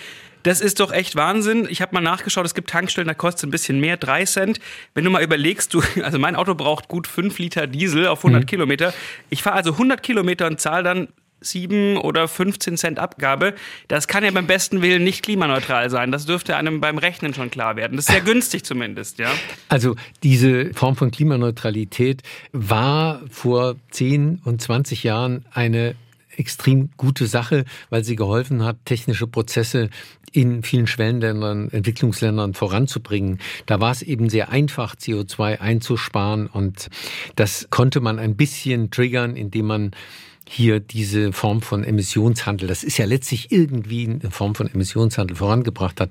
das 0.42 0.61
ist 0.61 0.81
doch 0.81 0.92
echt 0.92 1.16
Wahnsinn. 1.16 1.66
Ich 1.70 1.83
habe 1.83 1.94
mal 1.94 2.01
nachgeschaut, 2.01 2.44
es 2.46 2.55
gibt 2.55 2.70
Tankstellen, 2.70 3.09
da 3.09 3.14
kostet 3.14 3.38
es 3.38 3.44
ein 3.44 3.51
bisschen 3.51 3.81
mehr, 3.81 3.96
drei 3.96 4.24
Cent. 4.24 4.61
Wenn 4.94 5.05
du 5.05 5.11
mal 5.11 5.22
überlegst, 5.22 5.74
du, 5.74 5.83
also 6.03 6.18
mein 6.18 6.37
Auto 6.37 6.55
braucht 6.55 6.88
gut 6.88 7.07
fünf 7.07 7.38
Liter 7.38 7.66
Diesel 7.66 8.07
auf 8.07 8.20
100 8.20 8.42
mhm. 8.42 8.46
Kilometer. 8.46 8.94
Ich 9.31 9.42
fahre 9.42 9.57
also 9.57 9.72
100 9.72 10.03
Kilometer 10.03 10.46
und 10.46 10.61
zahle 10.61 10.83
dann 10.83 11.09
7 11.40 11.96
oder 11.98 12.29
15 12.29 12.77
Cent 12.77 12.98
Abgabe. 12.98 13.55
Das 13.87 14.09
kann 14.09 14.24
ja 14.24 14.31
beim 14.31 14.46
besten 14.46 14.83
Willen 14.83 15.05
nicht 15.05 15.22
klimaneutral 15.22 15.90
sein. 15.90 16.11
Das 16.11 16.27
dürfte 16.27 16.57
einem 16.57 16.81
beim 16.81 16.98
Rechnen 16.98 17.35
schon 17.35 17.51
klar 17.51 17.77
werden. 17.77 17.96
Das 17.96 18.07
ist 18.07 18.12
sehr 18.12 18.20
günstig 18.22 18.64
zumindest, 18.64 19.18
ja. 19.18 19.31
Also 19.68 19.94
diese 20.22 20.72
Form 20.74 20.96
von 20.96 21.11
Klimaneutralität 21.11 22.22
war 22.53 23.22
vor 23.31 23.77
10 23.90 24.40
und 24.44 24.61
20 24.61 25.05
Jahren 25.05 25.44
eine 25.53 25.94
extrem 26.38 26.90
gute 26.96 27.27
Sache, 27.27 27.64
weil 27.90 28.05
sie 28.05 28.16
geholfen 28.16 28.64
hat, 28.64 28.85
technische 28.85 29.27
Prozesse 29.27 29.90
in 30.33 30.62
vielen 30.62 30.87
Schwellenländern, 30.87 31.70
Entwicklungsländern 31.70 32.55
voranzubringen. 32.55 33.38
Da 33.66 33.81
war 33.81 33.92
es 33.92 34.03
eben 34.03 34.29
sehr 34.29 34.51
einfach, 34.51 34.94
CO2 34.94 35.61
einzusparen 35.61 36.46
und 36.46 36.88
das 37.37 37.68
konnte 37.70 38.01
man 38.01 38.18
ein 38.18 38.37
bisschen 38.37 38.90
triggern, 38.90 39.37
indem 39.37 39.66
man 39.66 39.90
hier 40.48 40.81
diese 40.81 41.33
Form 41.33 41.61
von 41.61 41.85
Emissionshandel, 41.85 42.68
das 42.68 42.83
ist 42.83 42.96
ja 42.96 43.05
letztlich 43.05 43.53
irgendwie 43.53 44.09
eine 44.09 44.31
Form 44.31 44.55
von 44.55 44.66
Emissionshandel 44.72 45.37
vorangebracht 45.37 46.01
hat. 46.01 46.11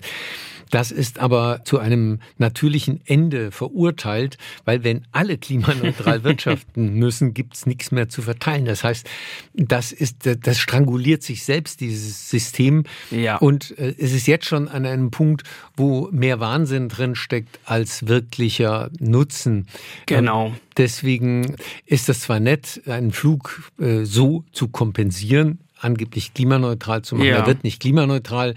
Das 0.70 0.92
ist 0.92 1.20
aber 1.20 1.62
zu 1.64 1.80
einem 1.80 2.20
natürlichen 2.38 3.02
Ende 3.06 3.52
verurteilt, 3.52 4.38
weil 4.66 4.84
wenn 4.84 5.06
alle 5.12 5.38
klimaneutral 5.38 6.24
wirtschaften 6.24 6.94
müssen, 6.94 7.34
gibt's 7.34 7.66
nichts 7.66 7.92
mehr 7.92 8.10
zu 8.10 8.22
verteilen. 8.22 8.66
Das 8.66 8.84
heißt, 8.84 9.08
das 9.54 9.92
ist, 9.92 10.28
das 10.42 10.60
stranguliert 10.60 11.24
sich 11.24 11.44
selbst, 11.44 11.82
dieses 11.82 12.30
System. 12.30 12.84
Ja. 13.12 13.38
Und 13.38 13.78
äh, 13.78 13.96
es 13.98 14.14
ist 14.14 14.28
jetzt 14.28 14.46
schon 14.46 14.68
an 14.68 14.86
einem 14.86 15.12
Punkt, 15.12 15.44
wo 15.76 16.10
mehr 16.12 16.40
Wahnsinn 16.40 16.90
drin 16.90 17.16
steckt 17.16 17.60
als 17.66 18.08
wirklicher 18.08 18.90
Nutzen. 19.00 19.68
Genau. 20.06 20.54
Deswegen 20.78 21.56
ist 21.86 22.08
das 22.08 22.22
zwar 22.22 22.40
nett, 22.40 22.82
einen 22.86 23.12
Flug 23.12 23.72
äh, 23.80 24.04
so 24.04 24.44
zu 24.52 24.68
kompensieren, 24.68 25.60
angeblich 25.80 26.34
klimaneutral 26.34 27.02
zu 27.02 27.16
machen. 27.16 27.28
Ja. 27.28 27.38
Er 27.38 27.48
wird 27.48 27.64
nicht 27.64 27.80
klimaneutral. 27.80 28.56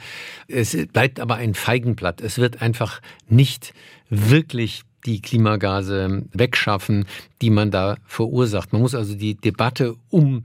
Es 0.49 0.77
bleibt 0.93 1.21
aber 1.21 1.37
ein 1.37 1.55
Feigenblatt. 1.55 2.21
Es 2.21 2.39
wird 2.39 2.63
einfach 2.63 3.01
nicht 3.29 3.75
wirklich 4.09 4.83
die 5.07 5.23
Klimagase 5.23 6.25
wegschaffen, 6.33 7.07
die 7.41 7.51
man 7.51 7.71
da 7.71 7.97
verursacht. 8.07 8.73
Man 8.73 8.83
muss 8.83 8.95
also 8.95 9.15
die 9.15 9.35
Debatte 9.35 9.97
um 10.11 10.45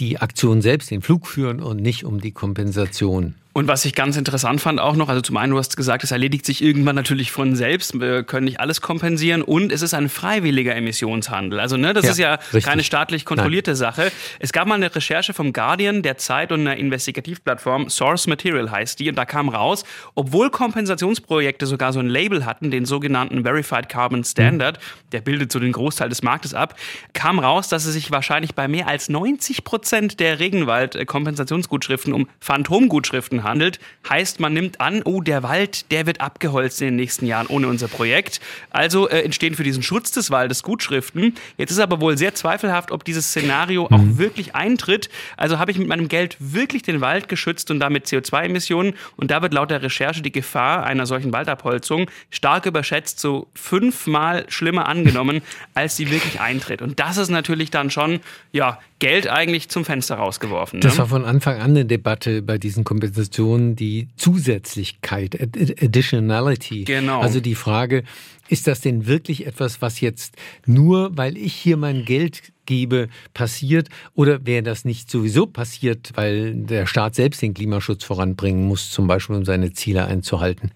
die 0.00 0.18
Aktion 0.18 0.62
selbst, 0.62 0.90
den 0.90 1.02
Flug 1.02 1.26
führen 1.26 1.60
und 1.60 1.80
nicht 1.80 2.04
um 2.04 2.20
die 2.20 2.32
Kompensation. 2.32 3.34
Und 3.54 3.68
was 3.68 3.84
ich 3.84 3.94
ganz 3.94 4.16
interessant 4.16 4.62
fand 4.62 4.80
auch 4.80 4.96
noch, 4.96 5.10
also 5.10 5.20
zum 5.20 5.36
einen, 5.36 5.52
du 5.52 5.58
hast 5.58 5.76
gesagt, 5.76 6.04
es 6.04 6.10
erledigt 6.10 6.46
sich 6.46 6.62
irgendwann 6.62 6.96
natürlich 6.96 7.32
von 7.32 7.54
selbst, 7.54 8.00
wir 8.00 8.22
können 8.22 8.44
nicht 8.44 8.60
alles 8.60 8.80
kompensieren 8.80 9.42
und 9.42 9.72
es 9.72 9.82
ist 9.82 9.92
ein 9.92 10.08
freiwilliger 10.08 10.74
Emissionshandel. 10.74 11.60
Also 11.60 11.76
ne, 11.76 11.92
das 11.92 12.04
ja, 12.06 12.10
ist 12.10 12.18
ja 12.18 12.34
richtig. 12.34 12.64
keine 12.64 12.82
staatlich 12.82 13.26
kontrollierte 13.26 13.72
Nein. 13.72 13.76
Sache. 13.76 14.12
Es 14.38 14.52
gab 14.52 14.66
mal 14.66 14.76
eine 14.76 14.94
Recherche 14.94 15.34
vom 15.34 15.52
Guardian, 15.52 16.02
der 16.02 16.16
Zeit 16.16 16.50
und 16.50 16.60
einer 16.60 16.76
Investigativplattform, 16.76 17.90
Source 17.90 18.26
Material 18.26 18.70
heißt 18.70 18.98
die, 18.98 19.10
und 19.10 19.16
da 19.16 19.26
kam 19.26 19.50
raus, 19.50 19.84
obwohl 20.14 20.48
Kompensationsprojekte 20.48 21.66
sogar 21.66 21.92
so 21.92 22.00
ein 22.00 22.08
Label 22.08 22.46
hatten, 22.46 22.70
den 22.70 22.86
sogenannten 22.86 23.42
Verified 23.42 23.90
Carbon 23.90 24.24
Standard, 24.24 24.78
mhm. 24.78 25.10
der 25.12 25.20
bildet 25.20 25.52
so 25.52 25.58
den 25.58 25.72
Großteil 25.72 26.08
des 26.08 26.22
Marktes 26.22 26.54
ab, 26.54 26.74
kam 27.12 27.38
raus, 27.38 27.68
dass 27.68 27.84
es 27.84 27.92
sich 27.92 28.10
wahrscheinlich 28.10 28.54
bei 28.54 28.66
mehr 28.66 28.88
als 28.88 29.10
90 29.10 29.64
Prozent 29.64 30.20
der 30.20 30.38
Regenwald-Kompensationsgutschriften 30.38 32.14
um 32.14 32.28
Phantomgutschriften 32.40 33.41
handelt. 33.42 33.80
Heißt, 34.08 34.40
man 34.40 34.52
nimmt 34.52 34.80
an, 34.80 35.02
oh, 35.04 35.20
der 35.20 35.42
Wald, 35.42 35.90
der 35.90 36.06
wird 36.06 36.20
abgeholzt 36.20 36.80
in 36.80 36.88
den 36.88 36.96
nächsten 36.96 37.26
Jahren 37.26 37.46
ohne 37.46 37.68
unser 37.68 37.88
Projekt. 37.88 38.40
Also 38.70 39.08
äh, 39.08 39.22
entstehen 39.22 39.54
für 39.54 39.64
diesen 39.64 39.82
Schutz 39.82 40.10
des 40.10 40.30
Waldes 40.30 40.62
Gutschriften. 40.62 41.34
Jetzt 41.56 41.70
ist 41.70 41.78
aber 41.78 42.00
wohl 42.00 42.18
sehr 42.18 42.34
zweifelhaft, 42.34 42.90
ob 42.90 43.04
dieses 43.04 43.28
Szenario 43.28 43.88
mhm. 43.88 43.94
auch 43.94 44.18
wirklich 44.18 44.54
eintritt. 44.54 45.08
Also 45.36 45.58
habe 45.58 45.70
ich 45.70 45.78
mit 45.78 45.88
meinem 45.88 46.08
Geld 46.08 46.36
wirklich 46.38 46.82
den 46.82 47.00
Wald 47.00 47.28
geschützt 47.28 47.70
und 47.70 47.80
damit 47.80 48.06
CO2-Emissionen. 48.06 48.94
Und 49.16 49.30
da 49.30 49.42
wird 49.42 49.54
laut 49.54 49.70
der 49.70 49.82
Recherche 49.82 50.22
die 50.22 50.32
Gefahr 50.32 50.84
einer 50.84 51.06
solchen 51.06 51.32
Waldabholzung 51.32 52.10
stark 52.30 52.66
überschätzt, 52.66 53.20
so 53.20 53.48
fünfmal 53.54 54.46
schlimmer 54.48 54.88
angenommen, 54.88 55.42
als 55.74 55.96
sie 55.96 56.10
wirklich 56.10 56.40
eintritt. 56.40 56.82
Und 56.82 56.98
das 57.00 57.16
ist 57.16 57.30
natürlich 57.30 57.70
dann 57.70 57.90
schon, 57.90 58.20
ja, 58.52 58.78
Geld 59.02 59.26
eigentlich 59.26 59.68
zum 59.68 59.84
Fenster 59.84 60.14
rausgeworfen. 60.14 60.78
Ne? 60.78 60.84
Das 60.84 60.96
war 60.96 61.08
von 61.08 61.24
Anfang 61.24 61.56
an 61.56 61.70
eine 61.70 61.84
Debatte 61.84 62.40
bei 62.40 62.56
diesen 62.56 62.84
Kompensationen, 63.32 63.76
die 63.76 64.08
Zusätzlichkeit, 64.16 65.40
Additionality. 65.40 66.84
Genau. 66.84 67.20
Also 67.20 67.40
die 67.40 67.54
Frage, 67.54 68.04
ist 68.48 68.66
das 68.66 68.80
denn 68.80 69.06
wirklich 69.06 69.46
etwas, 69.46 69.80
was 69.80 70.00
jetzt 70.00 70.36
nur, 70.66 71.16
weil 71.16 71.36
ich 71.38 71.54
hier 71.54 71.76
mein 71.76 72.04
Geld 72.04 72.42
gebe, 72.66 73.08
passiert? 73.32 73.88
Oder 74.14 74.44
wäre 74.46 74.62
das 74.62 74.84
nicht 74.84 75.10
sowieso 75.10 75.46
passiert, 75.46 76.12
weil 76.14 76.54
der 76.54 76.86
Staat 76.86 77.14
selbst 77.14 77.40
den 77.42 77.54
Klimaschutz 77.54 78.04
voranbringen 78.04 78.66
muss, 78.66 78.90
zum 78.90 79.06
Beispiel 79.06 79.36
um 79.36 79.44
seine 79.44 79.72
Ziele 79.72 80.06
einzuhalten? 80.06 80.70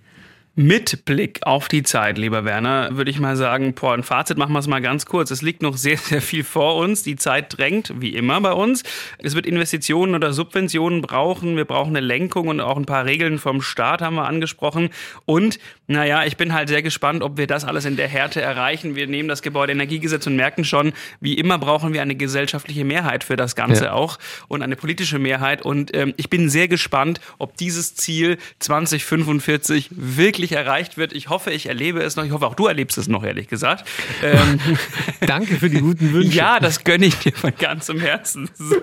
Mit 0.58 1.04
Blick 1.04 1.40
auf 1.42 1.68
die 1.68 1.82
Zeit, 1.82 2.16
lieber 2.16 2.46
Werner, 2.46 2.96
würde 2.96 3.10
ich 3.10 3.20
mal 3.20 3.36
sagen, 3.36 3.74
boah, 3.74 3.92
ein 3.92 4.02
Fazit 4.02 4.38
machen 4.38 4.54
wir 4.54 4.58
es 4.58 4.66
mal 4.66 4.80
ganz 4.80 5.04
kurz. 5.04 5.30
Es 5.30 5.42
liegt 5.42 5.60
noch 5.60 5.76
sehr, 5.76 5.98
sehr 5.98 6.22
viel 6.22 6.44
vor 6.44 6.76
uns. 6.76 7.02
Die 7.02 7.16
Zeit 7.16 7.58
drängt, 7.58 7.92
wie 8.00 8.14
immer 8.14 8.40
bei 8.40 8.52
uns. 8.52 8.82
Es 9.18 9.34
wird 9.34 9.44
Investitionen 9.44 10.14
oder 10.14 10.32
Subventionen 10.32 11.02
brauchen. 11.02 11.58
Wir 11.58 11.66
brauchen 11.66 11.94
eine 11.94 12.00
Lenkung 12.00 12.48
und 12.48 12.62
auch 12.62 12.78
ein 12.78 12.86
paar 12.86 13.04
Regeln 13.04 13.38
vom 13.38 13.60
Staat 13.60 14.00
haben 14.00 14.16
wir 14.16 14.26
angesprochen. 14.26 14.88
Und, 15.26 15.58
naja, 15.88 16.24
ich 16.24 16.38
bin 16.38 16.54
halt 16.54 16.70
sehr 16.70 16.80
gespannt, 16.80 17.22
ob 17.22 17.36
wir 17.36 17.46
das 17.46 17.66
alles 17.66 17.84
in 17.84 17.96
der 17.96 18.08
Härte 18.08 18.40
erreichen. 18.40 18.94
Wir 18.94 19.08
nehmen 19.08 19.28
das 19.28 19.42
Gebäudeenergiegesetz 19.42 20.26
und 20.26 20.36
merken 20.36 20.64
schon, 20.64 20.94
wie 21.20 21.34
immer 21.34 21.58
brauchen 21.58 21.92
wir 21.92 22.00
eine 22.00 22.14
gesellschaftliche 22.14 22.86
Mehrheit 22.86 23.24
für 23.24 23.36
das 23.36 23.56
Ganze 23.56 23.84
ja. 23.84 23.92
auch 23.92 24.18
und 24.48 24.62
eine 24.62 24.76
politische 24.76 25.18
Mehrheit. 25.18 25.60
Und 25.60 25.94
ähm, 25.94 26.14
ich 26.16 26.30
bin 26.30 26.48
sehr 26.48 26.66
gespannt, 26.66 27.20
ob 27.36 27.58
dieses 27.58 27.94
Ziel 27.94 28.38
2045 28.60 29.90
wirklich 29.90 30.45
endlich 30.46 30.52
erreicht 30.52 30.96
wird. 30.96 31.12
Ich 31.12 31.28
hoffe, 31.28 31.50
ich 31.50 31.66
erlebe 31.66 32.00
es 32.00 32.16
noch. 32.16 32.24
Ich 32.24 32.30
hoffe, 32.30 32.46
auch 32.46 32.54
du 32.54 32.66
erlebst 32.66 32.98
es 32.98 33.08
noch, 33.08 33.24
ehrlich 33.24 33.48
gesagt. 33.48 33.86
Ähm, 34.22 34.60
Danke 35.26 35.56
für 35.56 35.68
die 35.68 35.80
guten 35.80 36.12
Wünsche. 36.12 36.36
Ja, 36.36 36.60
das 36.60 36.84
gönne 36.84 37.06
ich 37.06 37.16
dir 37.16 37.32
von 37.32 37.52
ganzem 37.58 38.00
Herzen. 38.00 38.48
So. 38.54 38.76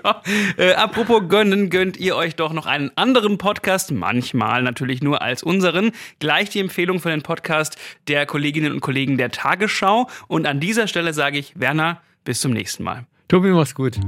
Äh, 0.56 0.74
apropos 0.74 1.22
gönnen, 1.28 1.70
gönnt 1.70 1.96
ihr 1.96 2.16
euch 2.16 2.36
doch 2.36 2.52
noch 2.52 2.66
einen 2.66 2.90
anderen 2.96 3.38
Podcast, 3.38 3.92
manchmal 3.92 4.62
natürlich 4.62 5.02
nur 5.02 5.22
als 5.22 5.42
unseren. 5.42 5.92
Gleich 6.18 6.50
die 6.50 6.60
Empfehlung 6.60 7.00
für 7.00 7.10
den 7.10 7.22
Podcast 7.22 7.76
der 8.08 8.26
Kolleginnen 8.26 8.72
und 8.72 8.80
Kollegen 8.80 9.16
der 9.16 9.30
Tagesschau. 9.30 10.08
Und 10.28 10.46
an 10.46 10.60
dieser 10.60 10.86
Stelle 10.86 11.14
sage 11.14 11.38
ich, 11.38 11.58
Werner, 11.58 12.00
bis 12.24 12.40
zum 12.40 12.52
nächsten 12.52 12.82
Mal. 12.82 13.06
Tobi, 13.28 13.48
mach's 13.48 13.74
gut. 13.74 13.98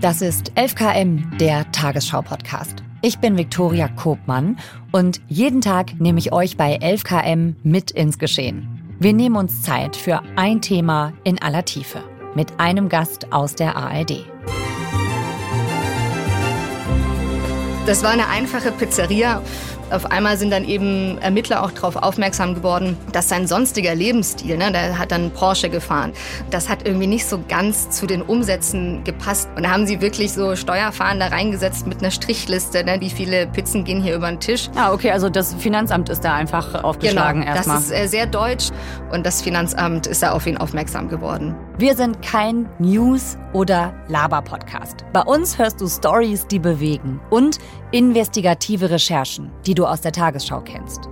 Das 0.00 0.22
ist 0.22 0.52
11KM, 0.52 1.36
der 1.38 1.70
Tagesschau-Podcast. 1.72 2.87
Ich 3.00 3.20
bin 3.20 3.38
Viktoria 3.38 3.86
Kobmann 3.86 4.58
und 4.90 5.20
jeden 5.28 5.60
Tag 5.60 6.00
nehme 6.00 6.18
ich 6.18 6.32
euch 6.32 6.56
bei 6.56 6.78
11KM 6.80 7.54
mit 7.62 7.92
ins 7.92 8.18
Geschehen. 8.18 8.96
Wir 8.98 9.12
nehmen 9.12 9.36
uns 9.36 9.62
Zeit 9.62 9.94
für 9.94 10.20
ein 10.34 10.60
Thema 10.62 11.12
in 11.22 11.40
aller 11.40 11.64
Tiefe 11.64 12.02
mit 12.34 12.58
einem 12.58 12.88
Gast 12.88 13.32
aus 13.32 13.54
der 13.54 13.76
ARD. 13.76 14.26
Das 17.86 18.02
war 18.02 18.10
eine 18.10 18.26
einfache 18.26 18.72
Pizzeria 18.72 19.42
auf 19.90 20.10
einmal 20.10 20.36
sind 20.36 20.50
dann 20.50 20.64
eben 20.64 21.18
Ermittler 21.18 21.62
auch 21.62 21.70
darauf 21.70 21.96
aufmerksam 21.96 22.54
geworden, 22.54 22.96
dass 23.12 23.28
sein 23.28 23.46
sonstiger 23.46 23.94
Lebensstil, 23.94 24.56
ne, 24.56 24.72
der 24.72 24.98
hat 24.98 25.12
dann 25.12 25.30
Porsche 25.30 25.68
gefahren, 25.68 26.12
das 26.50 26.68
hat 26.68 26.86
irgendwie 26.86 27.06
nicht 27.06 27.26
so 27.26 27.40
ganz 27.48 27.90
zu 27.90 28.06
den 28.06 28.22
Umsätzen 28.22 29.04
gepasst. 29.04 29.48
Und 29.56 29.64
da 29.64 29.70
haben 29.70 29.86
sie 29.86 30.00
wirklich 30.00 30.32
so 30.32 30.56
Steuerfahren 30.56 31.20
da 31.20 31.28
reingesetzt 31.28 31.86
mit 31.86 31.98
einer 31.98 32.10
Strichliste, 32.10 32.84
ne, 32.84 32.96
wie 33.00 33.10
viele 33.10 33.46
Pizzen 33.46 33.84
gehen 33.84 34.02
hier 34.02 34.16
über 34.16 34.28
den 34.28 34.40
Tisch. 34.40 34.68
Ah, 34.76 34.92
okay, 34.92 35.10
also 35.10 35.28
das 35.28 35.54
Finanzamt 35.54 36.08
ist 36.08 36.24
da 36.24 36.34
einfach 36.34 36.82
aufgeschlagen 36.84 37.42
genau, 37.42 37.54
erstmal. 37.54 37.76
Das 37.76 37.86
ist 37.86 37.92
äh, 37.92 38.06
sehr 38.06 38.26
deutsch 38.26 38.70
und 39.10 39.24
das 39.24 39.42
Finanzamt 39.42 40.06
ist 40.06 40.22
da 40.22 40.32
auf 40.32 40.46
ihn 40.46 40.56
aufmerksam 40.56 41.08
geworden. 41.08 41.54
Wir 41.78 41.94
sind 41.94 42.22
kein 42.22 42.68
News- 42.80 43.38
oder 43.52 43.94
Laber-Podcast. 44.08 45.04
Bei 45.12 45.22
uns 45.22 45.60
hörst 45.60 45.80
du 45.80 45.86
Stories, 45.86 46.44
die 46.48 46.58
bewegen 46.58 47.20
und 47.30 47.58
investigative 47.92 48.90
Recherchen, 48.90 49.52
die 49.64 49.74
du 49.74 49.86
aus 49.86 50.00
der 50.00 50.10
Tagesschau 50.10 50.60
kennst. 50.60 51.08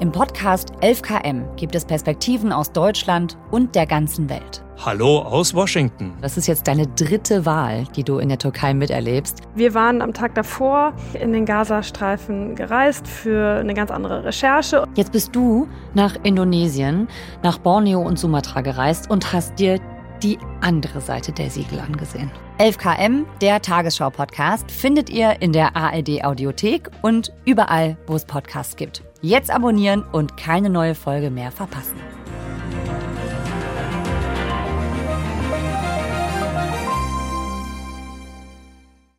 Im 0.00 0.10
Podcast 0.10 0.72
11KM 0.80 1.54
gibt 1.54 1.76
es 1.76 1.84
Perspektiven 1.84 2.50
aus 2.50 2.72
Deutschland 2.72 3.38
und 3.52 3.76
der 3.76 3.86
ganzen 3.86 4.28
Welt. 4.28 4.64
Hallo 4.84 5.20
aus 5.20 5.54
Washington. 5.54 6.14
Das 6.22 6.36
ist 6.36 6.48
jetzt 6.48 6.66
deine 6.66 6.88
dritte 6.88 7.46
Wahl, 7.46 7.84
die 7.94 8.02
du 8.02 8.18
in 8.18 8.30
der 8.30 8.38
Türkei 8.38 8.74
miterlebst. 8.74 9.42
Wir 9.54 9.74
waren 9.74 10.02
am 10.02 10.12
Tag 10.12 10.34
davor 10.34 10.92
in 11.20 11.32
den 11.32 11.44
Gazastreifen 11.44 12.56
gereist 12.56 13.06
für 13.06 13.60
eine 13.60 13.74
ganz 13.74 13.92
andere 13.92 14.24
Recherche. 14.24 14.88
Jetzt 14.96 15.12
bist 15.12 15.36
du 15.36 15.68
nach 15.94 16.16
Indonesien, 16.24 17.06
nach 17.44 17.58
Borneo 17.58 18.00
und 18.00 18.18
Sumatra 18.18 18.62
gereist 18.62 19.08
und 19.08 19.32
hast 19.32 19.56
dir 19.60 19.78
die 20.22 20.38
andere 20.60 21.00
Seite 21.00 21.32
der 21.32 21.50
Siegel 21.50 21.80
angesehen. 21.80 22.30
11KM, 22.58 23.24
der 23.40 23.62
Tagesschau-Podcast, 23.62 24.70
findet 24.70 25.10
ihr 25.10 25.40
in 25.40 25.52
der 25.52 25.76
ARD-Audiothek 25.76 26.90
und 27.02 27.32
überall, 27.44 27.96
wo 28.06 28.14
es 28.14 28.24
Podcasts 28.24 28.76
gibt. 28.76 29.02
Jetzt 29.22 29.50
abonnieren 29.50 30.02
und 30.12 30.36
keine 30.36 30.70
neue 30.70 30.94
Folge 30.94 31.30
mehr 31.30 31.50
verpassen. 31.50 31.96